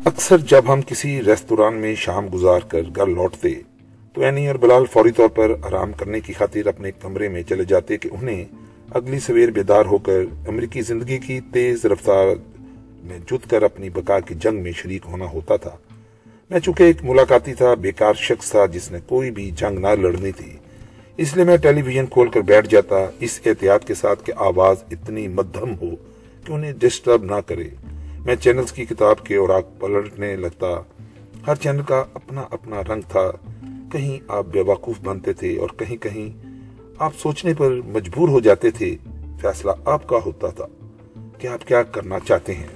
اکثر 0.05 0.37
جب 0.49 0.73
ہم 0.73 0.81
کسی 0.81 1.19
ریستوران 1.21 1.73
میں 1.73 1.93
شام 1.95 2.27
گزار 2.33 2.61
کر 2.67 2.89
گھر 2.95 3.07
لوٹتے، 3.07 3.53
تو 4.15 4.21
اینی 4.21 4.47
اور 4.47 4.55
بلال 4.55 4.85
فوری 4.93 5.11
طور 5.11 5.29
پر 5.29 5.51
آرام 5.63 5.91
کرنے 5.91 6.19
کی 6.19 6.33
خاطر 6.33 6.67
اپنے 6.67 6.91
کمرے 7.01 7.29
میں 7.29 7.43
چلے 7.43 7.65
جاتے 7.65 7.97
کہ 7.97 8.09
انہیں 8.11 8.43
اگلی 8.91 9.19
سویر 9.19 9.51
بیدار 9.51 9.85
ہو 9.85 9.97
کر 9.97 10.19
امریکی 10.47 10.81
زندگی 10.81 11.17
کی 11.17 11.39
تیز 11.53 11.85
رفتار 11.85 12.25
میں 13.03 13.19
جت 13.19 13.49
کر 13.49 13.63
اپنی 13.63 13.89
بقا 13.89 14.19
کی 14.19 14.35
جنگ 14.35 14.63
میں 14.63 14.71
شریک 14.71 15.01
ہونا 15.05 15.25
ہوتا 15.25 15.57
تھا۔ 15.57 15.77
میں 16.49 16.59
چونکہ 16.59 16.83
ایک 16.83 16.97
ملاقاتی 17.03 17.53
تھا، 17.53 17.73
بیکار 17.73 18.13
شخص 18.13 18.51
تھا 18.51 18.65
جس 18.65 18.91
نے 18.91 18.99
کوئی 19.07 19.31
بھی 19.31 19.51
جنگ 19.51 19.79
نہ 19.79 19.87
لڑنی 19.87 20.31
تھی۔ 20.31 20.57
اس 21.17 21.35
لیے 21.35 21.45
میں 21.45 21.57
ٹیلی 21.57 21.81
ویژن 21.81 22.05
کھول 22.05 22.29
کر 22.29 22.39
بیٹھ 22.39 22.67
جاتا، 22.67 22.95
اس 23.19 23.39
احتیاط 23.45 23.85
کے 23.85 23.93
ساتھ 23.93 24.23
کہ 24.23 24.33
آواز 24.35 24.77
اتنی 24.91 25.27
مدھم 25.27 25.73
ہو 25.81 25.95
کہ 26.45 26.51
انہیں 26.51 26.73
ڈسٹرب 26.73 27.23
نہ 27.23 27.39
کرے۔ 27.45 27.69
میں 28.25 28.35
چینلز 28.35 28.71
کی 28.71 28.85
کتاب 28.85 29.25
کے 29.25 29.35
اور 29.35 29.49
آگ 29.49 29.61
پلٹنے 29.79 30.35
لگتا۔ 30.35 30.81
ہر 31.47 31.55
چینل 31.55 31.81
کا 31.81 32.03
اپنا 32.13 32.41
اپنا 32.51 32.81
رنگ 32.93 33.01
تھا۔ 33.07 33.31
کہیں 33.91 34.19
آپ 34.27 34.45
بے 34.45 34.61
وقوف 34.61 34.95
بنتے 35.03 35.33
تھے 35.33 35.57
اور 35.57 35.69
کہیں 35.77 35.97
کہیں 35.97 36.46
آپ 36.99 37.13
سوچنے 37.17 37.53
پر 37.57 37.79
مجبور 37.85 38.29
ہو 38.29 38.39
جاتے 38.39 38.71
تھے، 38.71 38.95
فیصلہ 39.41 39.71
آپ 39.85 40.07
کا 40.07 40.19
ہوتا 40.25 40.47
تھا 40.47 40.65
کہ 41.37 41.47
آپ 41.47 41.67
کیا 41.67 41.83
کرنا 41.83 42.19
چاہتے 42.27 42.53
ہیں۔ 42.53 42.67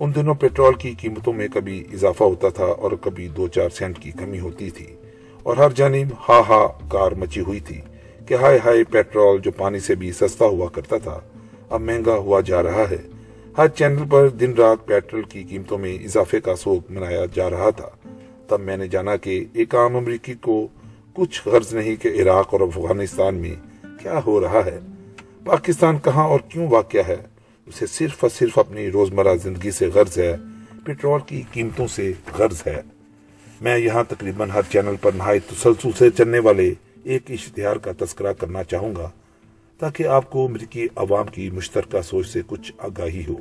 ان 0.00 0.14
دنوں 0.14 0.34
پیٹرول 0.34 0.74
کی 0.74 0.94
قیمتوں 1.00 1.32
میں 1.32 1.48
کبھی 1.54 1.84
اضافہ 1.92 2.24
ہوتا 2.24 2.48
تھا 2.48 2.64
اور 2.64 2.92
کبھی 2.92 3.28
دو 3.28 3.48
چار 3.48 3.68
سینٹ 3.68 3.98
کی 3.98 4.10
کمی 4.10 4.40
ہوتی 4.40 4.70
تھی۔ 4.70 4.86
اور 5.42 5.56
ہر 5.56 5.70
جانب 5.70 6.06
ہا 6.28 6.42
ہا 6.48 6.66
کار 6.88 7.12
مچی 7.12 7.40
ہوئی 7.40 7.60
تھی 7.60 7.80
کہ 8.26 8.34
ہائے 8.34 8.58
ہائے 8.64 8.84
پیٹرول 8.84 9.40
جو 9.40 9.50
پانی 9.50 9.80
سے 9.80 9.94
بھی 9.94 10.12
سستا 10.12 10.44
ہوا 10.44 10.66
کرتا 10.66 10.98
تھا، 10.98 11.20
اب 11.70 11.80
مہنگا 11.80 12.14
ہوا 12.14 12.40
جا 12.40 12.62
رہا 12.62 12.84
ہے۔ 12.90 12.98
ہر 13.58 13.68
چینل 13.68 14.02
پر 14.10 14.28
دن 14.28 14.54
رات 14.54 14.86
پیٹرول 14.86 15.22
کی 15.22 15.42
قیمتوں 15.42 15.78
میں 15.78 15.94
اضافے 15.94 16.40
کا 16.40 16.56
سوگ 16.56 16.80
منایا 16.90 17.24
جا 17.34 17.50
رہا 17.50 17.70
تھا۔ 17.70 17.88
تب 18.48 18.60
میں 18.60 18.76
نے 18.76 18.88
جانا 18.88 19.16
کہ 19.16 19.44
ایک 19.52 19.74
عام 19.74 19.96
امریکی 19.96 20.34
کو 20.34 20.68
کچھ 21.18 21.48
غرض 21.48 21.74
نہیں 21.74 21.96
کہ 21.96 22.08
عراق 22.08 22.48
اور 22.50 22.60
افغانستان 22.60 23.34
میں 23.34 23.54
کیا 24.02 24.20
ہو 24.26 24.40
رہا 24.40 24.64
ہے۔ 24.64 24.78
پاکستان 25.44 25.98
کہاں 25.98 26.24
اور 26.24 26.40
کیوں 26.48 26.68
واقع 26.70 26.98
ہے؟ 27.08 27.16
اسے 27.66 27.86
صرف 27.86 28.16
اور 28.20 28.30
صرف 28.30 28.58
اپنی 28.58 28.90
روزمرہ 28.90 29.34
زندگی 29.42 29.70
سے 29.70 29.86
غرض 29.86 30.18
ہے، 30.18 30.36
پیٹرول 30.84 31.20
کی 31.26 31.42
قیمتوں 31.52 31.86
سے 31.86 32.12
غرض 32.38 32.62
ہے۔ 32.66 32.80
میں 33.60 33.78
یہاں 33.78 34.04
تقریباً 34.08 34.50
ہر 34.50 34.60
چینل 34.72 34.94
پر 35.00 35.10
نہایت 35.14 35.42
تسلسل 35.46 35.90
سے 35.98 36.10
چلنے 36.10 36.38
والے 36.38 36.74
ایک 37.04 37.22
اشتہار 37.28 37.76
کا 37.76 37.92
تذکرہ 37.98 38.32
کرنا 38.32 38.64
چاہوں 38.64 38.96
گا، 38.96 39.10
تاکہ 39.78 40.06
آپ 40.06 40.30
کو 40.30 40.46
امریکی 40.46 40.86
عوام 40.96 41.26
کی 41.26 41.50
مشترکہ 41.50 42.02
سوچ 42.02 42.28
سے 42.28 42.40
کچھ 42.46 42.72
آگاہی 42.78 43.22
ہو۔ 43.28 43.34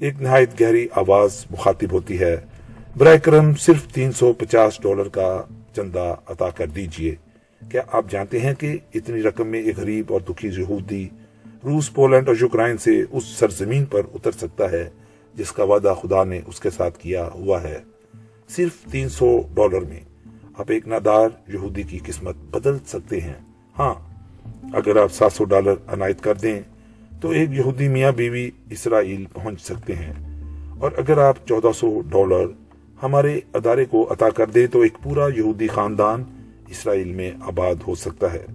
ایک 0.00 0.22
نہایت 0.22 0.60
گہری 0.60 0.86
آواز 0.92 1.44
مخاطب 1.50 1.92
ہوتی 1.92 2.20
ہے۔ 2.20 2.36
برائے 2.96 3.18
کرم 3.18 3.54
صرف 3.54 3.86
تین 3.92 4.12
سو 4.12 4.32
پچاس 4.32 4.82
ڈالر 4.82 5.08
کا 5.08 5.42
چندہ 5.78 6.14
عطا 6.26 6.50
کر 6.50 6.66
دیجیے۔ 6.66 7.14
کیا 7.70 7.82
آپ 7.92 8.04
جانتے 8.10 8.40
ہیں 8.40 8.54
کہ 8.54 8.78
اتنی 8.94 9.22
رقم 9.22 9.46
میں 9.46 9.62
ایک 9.62 9.78
غریب 9.78 10.12
اور 10.12 10.20
دکھی 10.20 10.48
یہودی 10.48 11.08
روس، 11.64 11.94
پولینڈ 11.94 12.28
اور 12.28 12.36
یوکرائن 12.40 12.78
سے 12.78 13.04
اس 13.10 13.24
سرزمین 13.24 13.84
پر 13.84 14.00
اتر 14.14 14.30
سکتا 14.30 14.70
ہے 14.70 14.90
جس 15.34 15.52
کا 15.52 15.64
وعدہ 15.64 15.94
خدا 16.02 16.24
نے 16.24 16.40
اس 16.46 16.60
کے 16.60 16.70
ساتھ 16.70 16.98
کیا 16.98 17.28
ہوا 17.34 17.62
ہے؟ 17.62 17.78
صرف 18.48 18.90
تین 18.90 19.08
سو 19.08 19.40
ڈالر 19.54 19.80
میں۔ 19.80 20.00
آپ 20.58 20.64
ایک 20.68 20.88
نادار 20.88 21.28
یہودی 21.48 21.82
کی 21.82 21.98
قسمت 22.06 22.36
بدل 22.36 22.76
سکتے 22.86 23.20
ہیں۔ 23.20 23.34
ہاں 23.78 23.94
اگر 24.72 25.02
آپ 25.02 25.12
سات 25.12 25.32
سو 25.32 25.44
ڈالر 25.44 25.74
عنایت 25.92 26.20
کر 26.20 26.34
دیں 26.34 26.60
تو 27.20 27.30
ایک 27.30 27.48
یہودی 27.52 27.88
میاں 27.88 28.12
بیوی 28.12 28.50
اسرائیل 28.70 29.24
پہنچ 29.32 29.60
سکتے 29.60 29.94
ہیں۔ 29.94 30.12
اور 30.78 30.92
اگر 30.96 31.18
آپ 31.18 31.34
چودہ 31.48 31.72
سو 31.76 32.00
ڈالر 32.00 32.46
ہمارے 33.02 33.40
ادارے 33.54 33.84
کو 33.84 34.12
عطا 34.12 34.30
کر 34.30 34.46
دیں 34.46 34.66
تو 34.66 34.80
ایک 34.80 34.98
پورا 35.02 35.26
یہودی 35.36 35.68
خاندان 35.68 36.24
اسرائیل 36.68 37.12
میں 37.12 37.30
آباد 37.40 37.74
ہو 37.86 37.94
سکتا 37.94 38.32
ہے۔ 38.32 38.46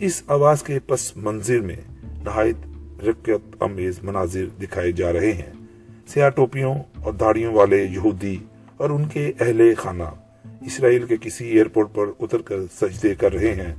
اس 0.00 0.22
آواز 0.26 0.62
کے 0.62 0.78
پس 0.78 1.16
منظر 1.16 1.60
میں 1.60 1.76
نہایت 2.24 2.56
رکت 3.04 3.56
امیز 3.60 3.94
مناظر 4.02 4.44
دکھائے 4.62 4.92
جا 4.92 5.12
رہے 5.12 5.32
ہیں۔ 5.32 5.52
سیاہ 6.06 6.28
ٹوپیوں 6.28 6.74
اور 7.02 7.12
داڑیوں 7.12 7.54
والے 7.54 7.84
یہودی 7.84 8.36
اور 8.76 8.90
ان 8.90 9.04
کے 9.04 9.32
اہل 9.40 9.74
خانہ 9.78 10.02
اسرائیل 10.66 11.06
کے 11.06 11.16
کسی 11.20 11.46
ایئرپورٹ 11.46 11.88
پر 11.94 12.04
اتر 12.20 12.42
کر 12.42 12.56
سجدے 12.80 13.14
کر 13.14 13.32
رہے 13.32 13.54
ہیں۔ 13.54 13.74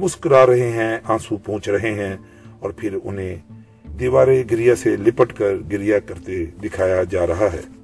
مسکرا 0.00 0.46
رہے 0.46 0.70
ہیں، 0.70 0.98
آنسو 1.04 1.36
پہنچ 1.36 1.68
رہے 1.68 1.94
ہیں 1.94 2.16
اور 2.58 2.70
پھر 2.70 2.96
انہیں 3.04 3.36
دیوارے 3.98 4.44
گریا 4.50 4.76
سے 4.76 4.96
لپٹ 4.96 5.32
کر 5.32 5.54
گریا 5.72 5.98
کرتے 5.98 6.44
دکھایا 6.44 7.02
جا 7.02 7.26
رہا 7.26 7.48
ہے۔ 7.52 7.79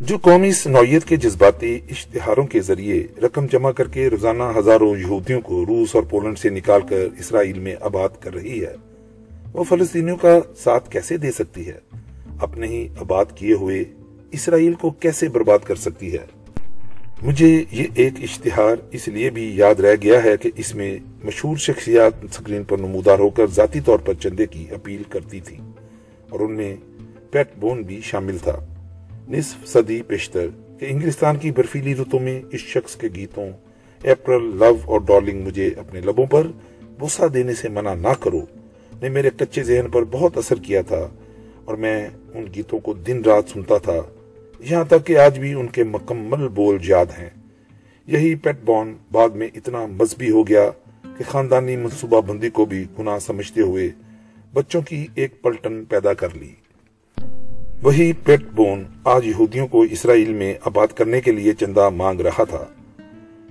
جو 0.00 0.16
قومی 0.18 0.50
نوعیت 0.66 1.04
کے 1.04 1.16
جذباتی 1.16 1.80
اشتہاروں 1.90 2.46
کے 2.46 2.60
ذریعے 2.60 3.06
رقم 3.22 3.46
جمع 3.52 3.70
کر 3.70 3.88
کے 3.88 4.10
روزانہ 4.10 4.42
ہزاروں 4.58 4.96
یہودیوں 4.96 5.40
کو 5.40 5.66
روس 5.66 5.94
اور 5.94 6.02
پولینڈ 6.02 6.38
سے 6.38 6.48
نکال 6.48 6.80
کر 6.80 6.96
اسرائیل 7.18 7.58
میں 7.58 7.74
آباد 7.80 8.08
کر 8.20 8.34
رہی 8.34 8.64
ہے، 8.64 8.74
وہ 9.52 9.64
فلسطینیوں 9.64 10.16
کا 10.16 10.40
ساتھ 10.56 10.90
کیسے 10.90 11.16
دے 11.16 11.32
سکتی 11.32 11.66
ہے؟ 11.66 11.78
اپنے 12.40 12.66
ہی 12.66 12.88
آباد 13.00 13.24
کیے 13.34 13.54
ہوئے 13.54 13.84
اسرائیل 14.30 14.72
کو 14.72 14.90
کیسے 14.90 15.28
برباد 15.28 15.58
کر 15.64 15.74
سکتی 15.74 16.12
ہے؟ 16.12 16.24
مجھے 17.22 17.64
یہ 17.70 17.84
ایک 17.94 18.14
اشتہار 18.22 18.76
اس 18.90 19.08
لیے 19.08 19.30
بھی 19.30 19.56
یاد 19.56 19.74
رہ 19.74 19.96
گیا 20.02 20.24
ہے 20.24 20.36
کہ 20.36 20.50
اس 20.56 20.74
میں 20.74 20.98
مشہور 21.24 21.56
شخصیات 21.56 22.12
سکرین 22.32 22.64
پر 22.64 22.78
نمودار 22.78 23.18
ہو 23.18 23.28
کر 23.28 23.46
ذاتی 23.46 23.80
طور 23.80 23.98
پر 23.98 24.14
چندے 24.14 24.46
کی 24.46 24.66
اپیل 24.70 25.02
کرتی 25.08 25.40
تھی 25.40 25.56
اور 26.30 26.40
ان 26.40 26.52
میں 26.52 26.76
پیٹ 27.30 27.48
بون 27.56 27.82
بھی 27.82 28.00
شامل 28.04 28.38
تھا۔ 28.38 28.75
نصف 29.28 29.68
صدی 29.68 30.02
پیشتر 30.02 30.46
کہ 30.80 30.86
انگلستان 30.88 31.36
کی 31.36 31.50
برفیلی 31.50 31.94
رتوں 31.94 32.20
میں 32.20 32.42
اس 32.52 32.60
شخص 32.60 32.96
کے 32.96 33.08
گیتوں 33.14 33.50
اپریل 34.04 34.42
لو 34.42 34.76
اور 34.84 35.00
ڈالنگ 35.00 35.42
مجھے 35.42 35.70
اپنے 35.76 36.00
لبوں 36.00 36.26
پر 36.26 36.46
بوسا 36.98 37.26
دینے 37.34 37.54
سے 37.54 37.68
منع 37.68 37.94
نہ 37.94 38.12
کرو، 38.20 38.40
نے 39.02 39.08
میرے 39.08 39.30
کچے 39.36 39.62
ذہن 39.62 39.90
پر 39.90 40.04
بہت 40.04 40.38
اثر 40.38 40.56
کیا 40.56 40.82
تھا 40.82 41.08
اور 41.64 41.74
میں 41.74 42.08
ان 42.34 42.46
گیتوں 42.54 42.78
کو 42.78 42.94
دن 42.94 43.22
رات 43.24 43.44
سنتا 43.48 43.78
تھا۔ 43.78 44.02
یہاں 44.60 44.84
تک 44.84 45.06
کہ 45.06 45.18
آج 45.18 45.38
بھی 45.38 45.54
ان 45.54 45.66
کے 45.66 45.84
مکمل 45.84 46.48
بول 46.48 46.78
یاد 46.82 47.06
ہیں۔ 47.18 47.30
یہی 48.06 48.34
پیٹ 48.34 48.56
بون 48.64 48.96
بعد 49.12 49.28
میں 49.28 49.48
اتنا 49.54 49.86
مذہبی 49.86 50.30
ہو 50.30 50.48
گیا 50.48 50.70
کہ 51.02 51.24
خاندانی 51.28 51.76
منصوبہ 51.76 52.20
بندی 52.20 52.50
کو 52.50 52.64
بھی 52.64 52.84
گناہ 52.98 53.18
سمجھتے 53.18 53.60
ہوئے 53.60 53.88
بچوں 54.52 54.82
کی 54.82 55.06
ایک 55.14 55.42
پلٹن 55.42 55.84
پیدا 55.84 56.14
کر 56.14 56.28
لی۔ 56.34 56.65
وہی 57.82 58.12
پیٹ 58.12 58.42
بون 58.54 58.84
آج 59.04 59.26
یہودیوں 59.26 59.66
کو 59.66 59.82
اسرائیل 59.82 60.32
میں 60.32 60.54
آباد 60.64 60.86
کرنے 60.86 61.20
کے 61.20 61.32
لیے 61.32 61.52
چندہ 61.52 61.88
مانگ 61.88 62.20
رہا 62.20 62.44
تھا۔ 62.44 62.64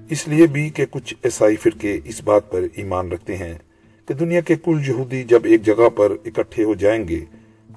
اس 0.09 0.27
لیے 0.27 0.47
بھی 0.47 0.69
کہ 0.69 0.85
کچھ 0.91 1.13
عیسائی 1.25 1.55
فرقے 1.55 1.99
اس 2.05 2.23
بات 2.23 2.51
پر 2.51 2.61
ایمان 2.75 3.11
رکھتے 3.11 3.37
ہیں 3.37 3.53
کہ 4.05 4.13
دنیا 4.13 4.41
کے 4.41 4.55
کل 4.55 4.79
یہودی 4.87 5.23
جب 5.23 5.39
ایک 5.43 5.63
جگہ 5.63 5.89
پر 5.89 6.11
اکٹھے 6.25 6.63
ہو 6.63 6.73
جائیں 6.73 7.07
گے، 7.07 7.25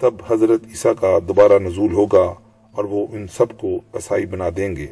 تب 0.01 0.15
حضرت 0.31 0.61
عیسیٰ 0.65 0.93
کا 1.01 1.19
دوبارہ 1.29 1.59
نزول 1.59 1.93
ہوگا 1.93 2.35
اور 2.73 2.85
وہ 2.85 3.07
ان 3.13 3.27
سب 3.27 3.59
کو 3.59 3.77
عیسائی 3.95 4.27
بنا 4.27 4.49
دیں 4.57 4.77
گے۔ 4.77 4.87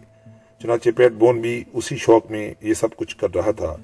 چنانچہ 0.62 0.90
پیٹ 0.97 1.12
بون 1.12 1.40
بھی 1.40 1.64
اسی 1.73 1.97
شوق 1.97 2.31
میں 2.31 2.55
یہ 2.62 2.75
سب 2.75 2.97
کچھ 2.97 3.16
کر 3.16 3.35
رہا 3.35 3.51
تھا 3.51 3.77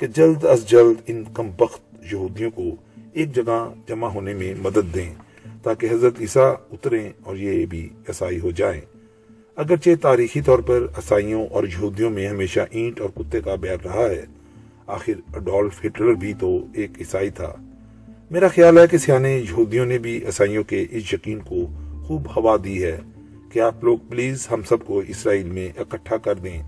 کہ 0.00 0.06
جلد 0.06 0.44
از 0.44 0.66
جلد 0.66 1.00
ان 1.06 1.24
کم 1.34 1.50
بخت 1.58 1.80
یہودیوں 2.12 2.50
کو 2.50 2.62
ایک 3.12 3.34
جگہ 3.34 3.72
جمع 3.88 4.08
ہونے 4.08 4.34
میں 4.34 4.54
مدد 4.58 4.94
دیں۔ 4.94 5.14
تاکہ 5.66 5.86
حضرت 5.90 6.14
عیسیٰ 6.20 6.54
اتریں 6.72 7.12
اور 7.22 7.36
یہ 7.36 7.66
بھی 7.66 7.88
عیسائی 8.08 8.40
ہو 8.40 8.50
جائیں۔ 8.50 8.80
اگرچہ 9.56 9.90
تاریخی 10.02 10.40
طور 10.40 10.58
پر 10.58 10.82
عیسائیوں 10.96 11.46
اور 11.46 11.64
یہودیوں 11.64 12.10
میں 12.10 12.28
ہمیشہ 12.28 12.60
اینٹ 12.70 13.00
اور 13.00 13.08
کتے 13.08 13.40
کا 13.40 13.54
بیان 13.54 13.78
رہا 13.84 14.08
ہے، 14.10 14.24
آخر 14.86 15.12
اڈولف 15.36 15.84
ہٹلر 15.84 16.12
بھی 16.12 16.34
تو 16.34 16.66
ایک 16.74 16.90
عیسائی 16.98 17.30
تھا۔ 17.30 17.54
میرا 18.30 18.48
خیال 18.48 18.78
ہے 18.78 18.86
کہ 18.86 18.98
سیانے 18.98 19.38
یہودیوں 19.38 19.86
نے 19.86 19.98
بھی 19.98 20.26
عیسائیوں 20.26 20.64
کے 20.64 20.86
اس 20.90 21.14
یقین 21.14 21.38
کو 21.38 21.66
خوب 22.02 22.28
ہوا 22.36 22.56
دی 22.64 22.84
ہے 22.84 22.98
کہ 23.52 23.58
آپ 23.58 23.84
لوگ 23.84 23.98
پلیز 24.10 24.46
ہم 24.50 24.62
سب 24.68 24.86
کو 24.86 25.02
اسرائیل 25.08 25.46
میں 25.46 25.68
اکٹھا 25.78 26.16
کر 26.16 26.34
دیں۔ 26.34 26.62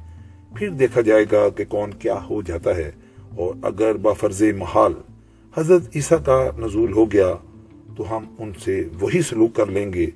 پھر 0.57 0.69
دیکھا 0.69 1.01
جائے 1.01 1.25
گا 1.33 1.49
کہ 1.49 1.65
کون 1.65 1.91
کیا 1.95 2.25
ہو 2.31 2.43
جاتا 2.43 2.77
ہے۔ 2.77 2.91
اور 3.37 3.55
اگر 3.63 3.95
بافرز 3.95 4.43
محال 4.43 4.93
حضرت 5.57 5.83
عیسیٰ 5.95 6.25
کا 6.25 6.51
نزول 6.59 6.93
ہو 6.93 7.13
گیا 7.13 7.35
تو 7.99 8.17
ہم 8.17 8.25
ان 8.39 8.53
سے 8.65 8.85
وہی 9.01 9.23
سلوک 9.23 9.55
کر 9.55 9.67
لیں 9.67 9.93
گے 9.93 10.07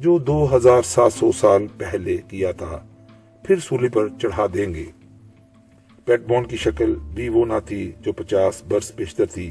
جو 0.00 0.18
دو 0.18 0.56
ہزار 0.56 0.82
سات 0.82 1.12
سو 1.12 1.32
سال 1.32 1.66
پہلے 1.78 2.16
کیا 2.28 2.52
تھا، 2.52 2.80
پھر 3.42 3.58
سولی 3.58 3.88
پر 3.88 4.08
چڑھا 4.22 4.46
دیں 4.54 4.74
گے۔ 4.74 4.84
پیٹ 6.04 6.20
بون 6.28 6.44
کی 6.44 6.56
شکل 6.56 6.94
بھی 7.14 7.28
وہ 7.28 7.44
نہ 7.46 7.58
تھی 7.66 7.92
جو 8.00 8.12
پچاس 8.12 8.62
برس 8.68 8.92
بیشتر 8.96 9.26
تھی۔ 9.26 9.50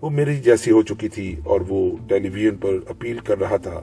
وہ 0.00 0.10
میری 0.10 0.36
جیسی 0.36 0.70
ہو 0.70 0.82
چکی 0.82 1.08
تھی 1.08 1.36
اور 1.44 1.60
وہ 1.68 1.96
ٹیلی 2.08 2.28
ویژن 2.28 2.56
پر 2.56 2.74
اپیل 2.88 3.18
کر 3.18 3.38
رہا 3.38 3.56
تھا 3.56 3.80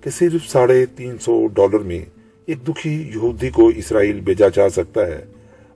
کہ 0.00 0.10
صرف 0.10 0.50
ساڑھے 0.50 0.86
تین 0.86 1.18
سو 1.18 1.46
ڈالر 1.46 1.78
میں 1.78 2.04
ایک 2.46 2.68
دکھی 2.68 3.10
یہودی 3.14 3.50
کو 3.50 3.68
اسرائیل 3.68 4.20
بھیجا 4.20 4.48
جا 4.48 4.68
سکتا 4.68 5.06
ہے۔ 5.06 5.24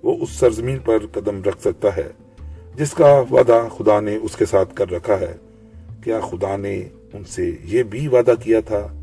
وہ 0.02 0.16
اس 0.20 0.30
سرزمین 0.30 0.78
پر 0.78 0.98
قدم 1.12 1.42
رکھ 1.42 1.60
سکتا 1.60 1.96
ہے، 1.96 2.08
جس 2.76 2.92
کا 2.92 3.22
وعدہ 3.30 3.68
خدا 3.78 4.00
نے 4.00 4.16
اس 4.16 4.36
کے 4.36 4.46
ساتھ 4.46 4.76
کر 4.76 4.90
رکھا 4.90 5.20
ہے۔ 5.20 5.34
کیا 6.06 6.20
خدا 6.20 6.56
نے 6.56 6.82
ان 7.12 7.24
سے 7.24 7.50
یہ 7.64 7.82
بھی 7.82 8.08
وعدہ 8.08 8.34
کیا 8.44 8.60
تھا؟ 8.60 9.02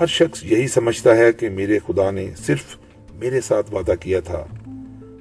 ہر 0.00 0.06
شخص 0.06 0.44
یہی 0.44 0.68
سمجھتا 0.68 1.16
ہے 1.16 1.32
کہ 1.32 1.48
میرے 1.48 1.78
خدا 1.86 2.10
نے 2.10 2.30
صرف 2.36 2.76
میرے 3.14 3.40
ساتھ 3.40 3.74
وعدہ 3.74 3.94
کیا 4.00 4.20
تھا۔ 4.20 4.46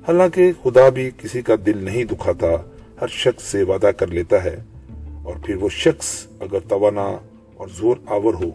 حالانکہ 0.07 0.51
خدا 0.63 0.89
بھی 0.89 1.09
کسی 1.17 1.41
کا 1.41 1.55
دل 1.65 1.77
نہیں 1.77 2.03
دکھاتا، 2.03 2.47
ہر 3.01 3.07
شخص 3.07 3.43
سے 3.43 3.63
وعدہ 3.63 3.91
کر 3.97 4.07
لیتا 4.07 4.43
ہے۔ 4.43 4.55
اور 5.23 5.33
پھر 5.45 5.55
وہ 5.55 5.69
شخص 5.69 6.25
اگر 6.39 6.59
توانا 6.59 7.17
اور 7.57 7.67
زور 7.67 7.97
آور 8.05 8.33
ہو، 8.33 8.49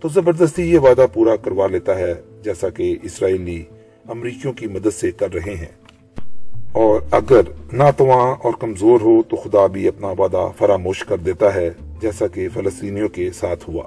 تو 0.00 0.08
زبردستی 0.08 0.72
یہ 0.72 0.78
وعدہ 0.78 1.06
پورا 1.12 1.36
کروا 1.36 1.66
لیتا 1.66 1.98
ہے، 1.98 2.14
جیسا 2.42 2.68
کہ 2.68 2.98
اسرائیلی 3.02 3.62
امریکیوں 4.08 4.52
کی 4.52 4.66
مدد 4.66 4.94
سے 4.94 5.10
کر 5.10 5.34
رہے 5.34 5.54
ہیں۔ 5.54 5.77
اور 6.72 7.00
اگر 7.10 7.40
ناتواں 7.72 8.34
اور 8.42 8.52
کمزور 8.60 9.00
ہو 9.00 9.22
تو 9.22 9.36
خدا 9.36 9.66
بھی 9.66 9.88
اپنا 9.88 10.08
وعدہ 10.08 10.48
فراموش 10.58 11.04
کر 11.04 11.16
دیتا 11.16 11.54
ہے، 11.54 11.70
جیسا 12.00 12.26
کہ 12.26 12.48
فلسطینیوں 12.54 13.08
کے 13.08 13.30
ساتھ 13.32 13.70
ہوا۔ 13.70 13.86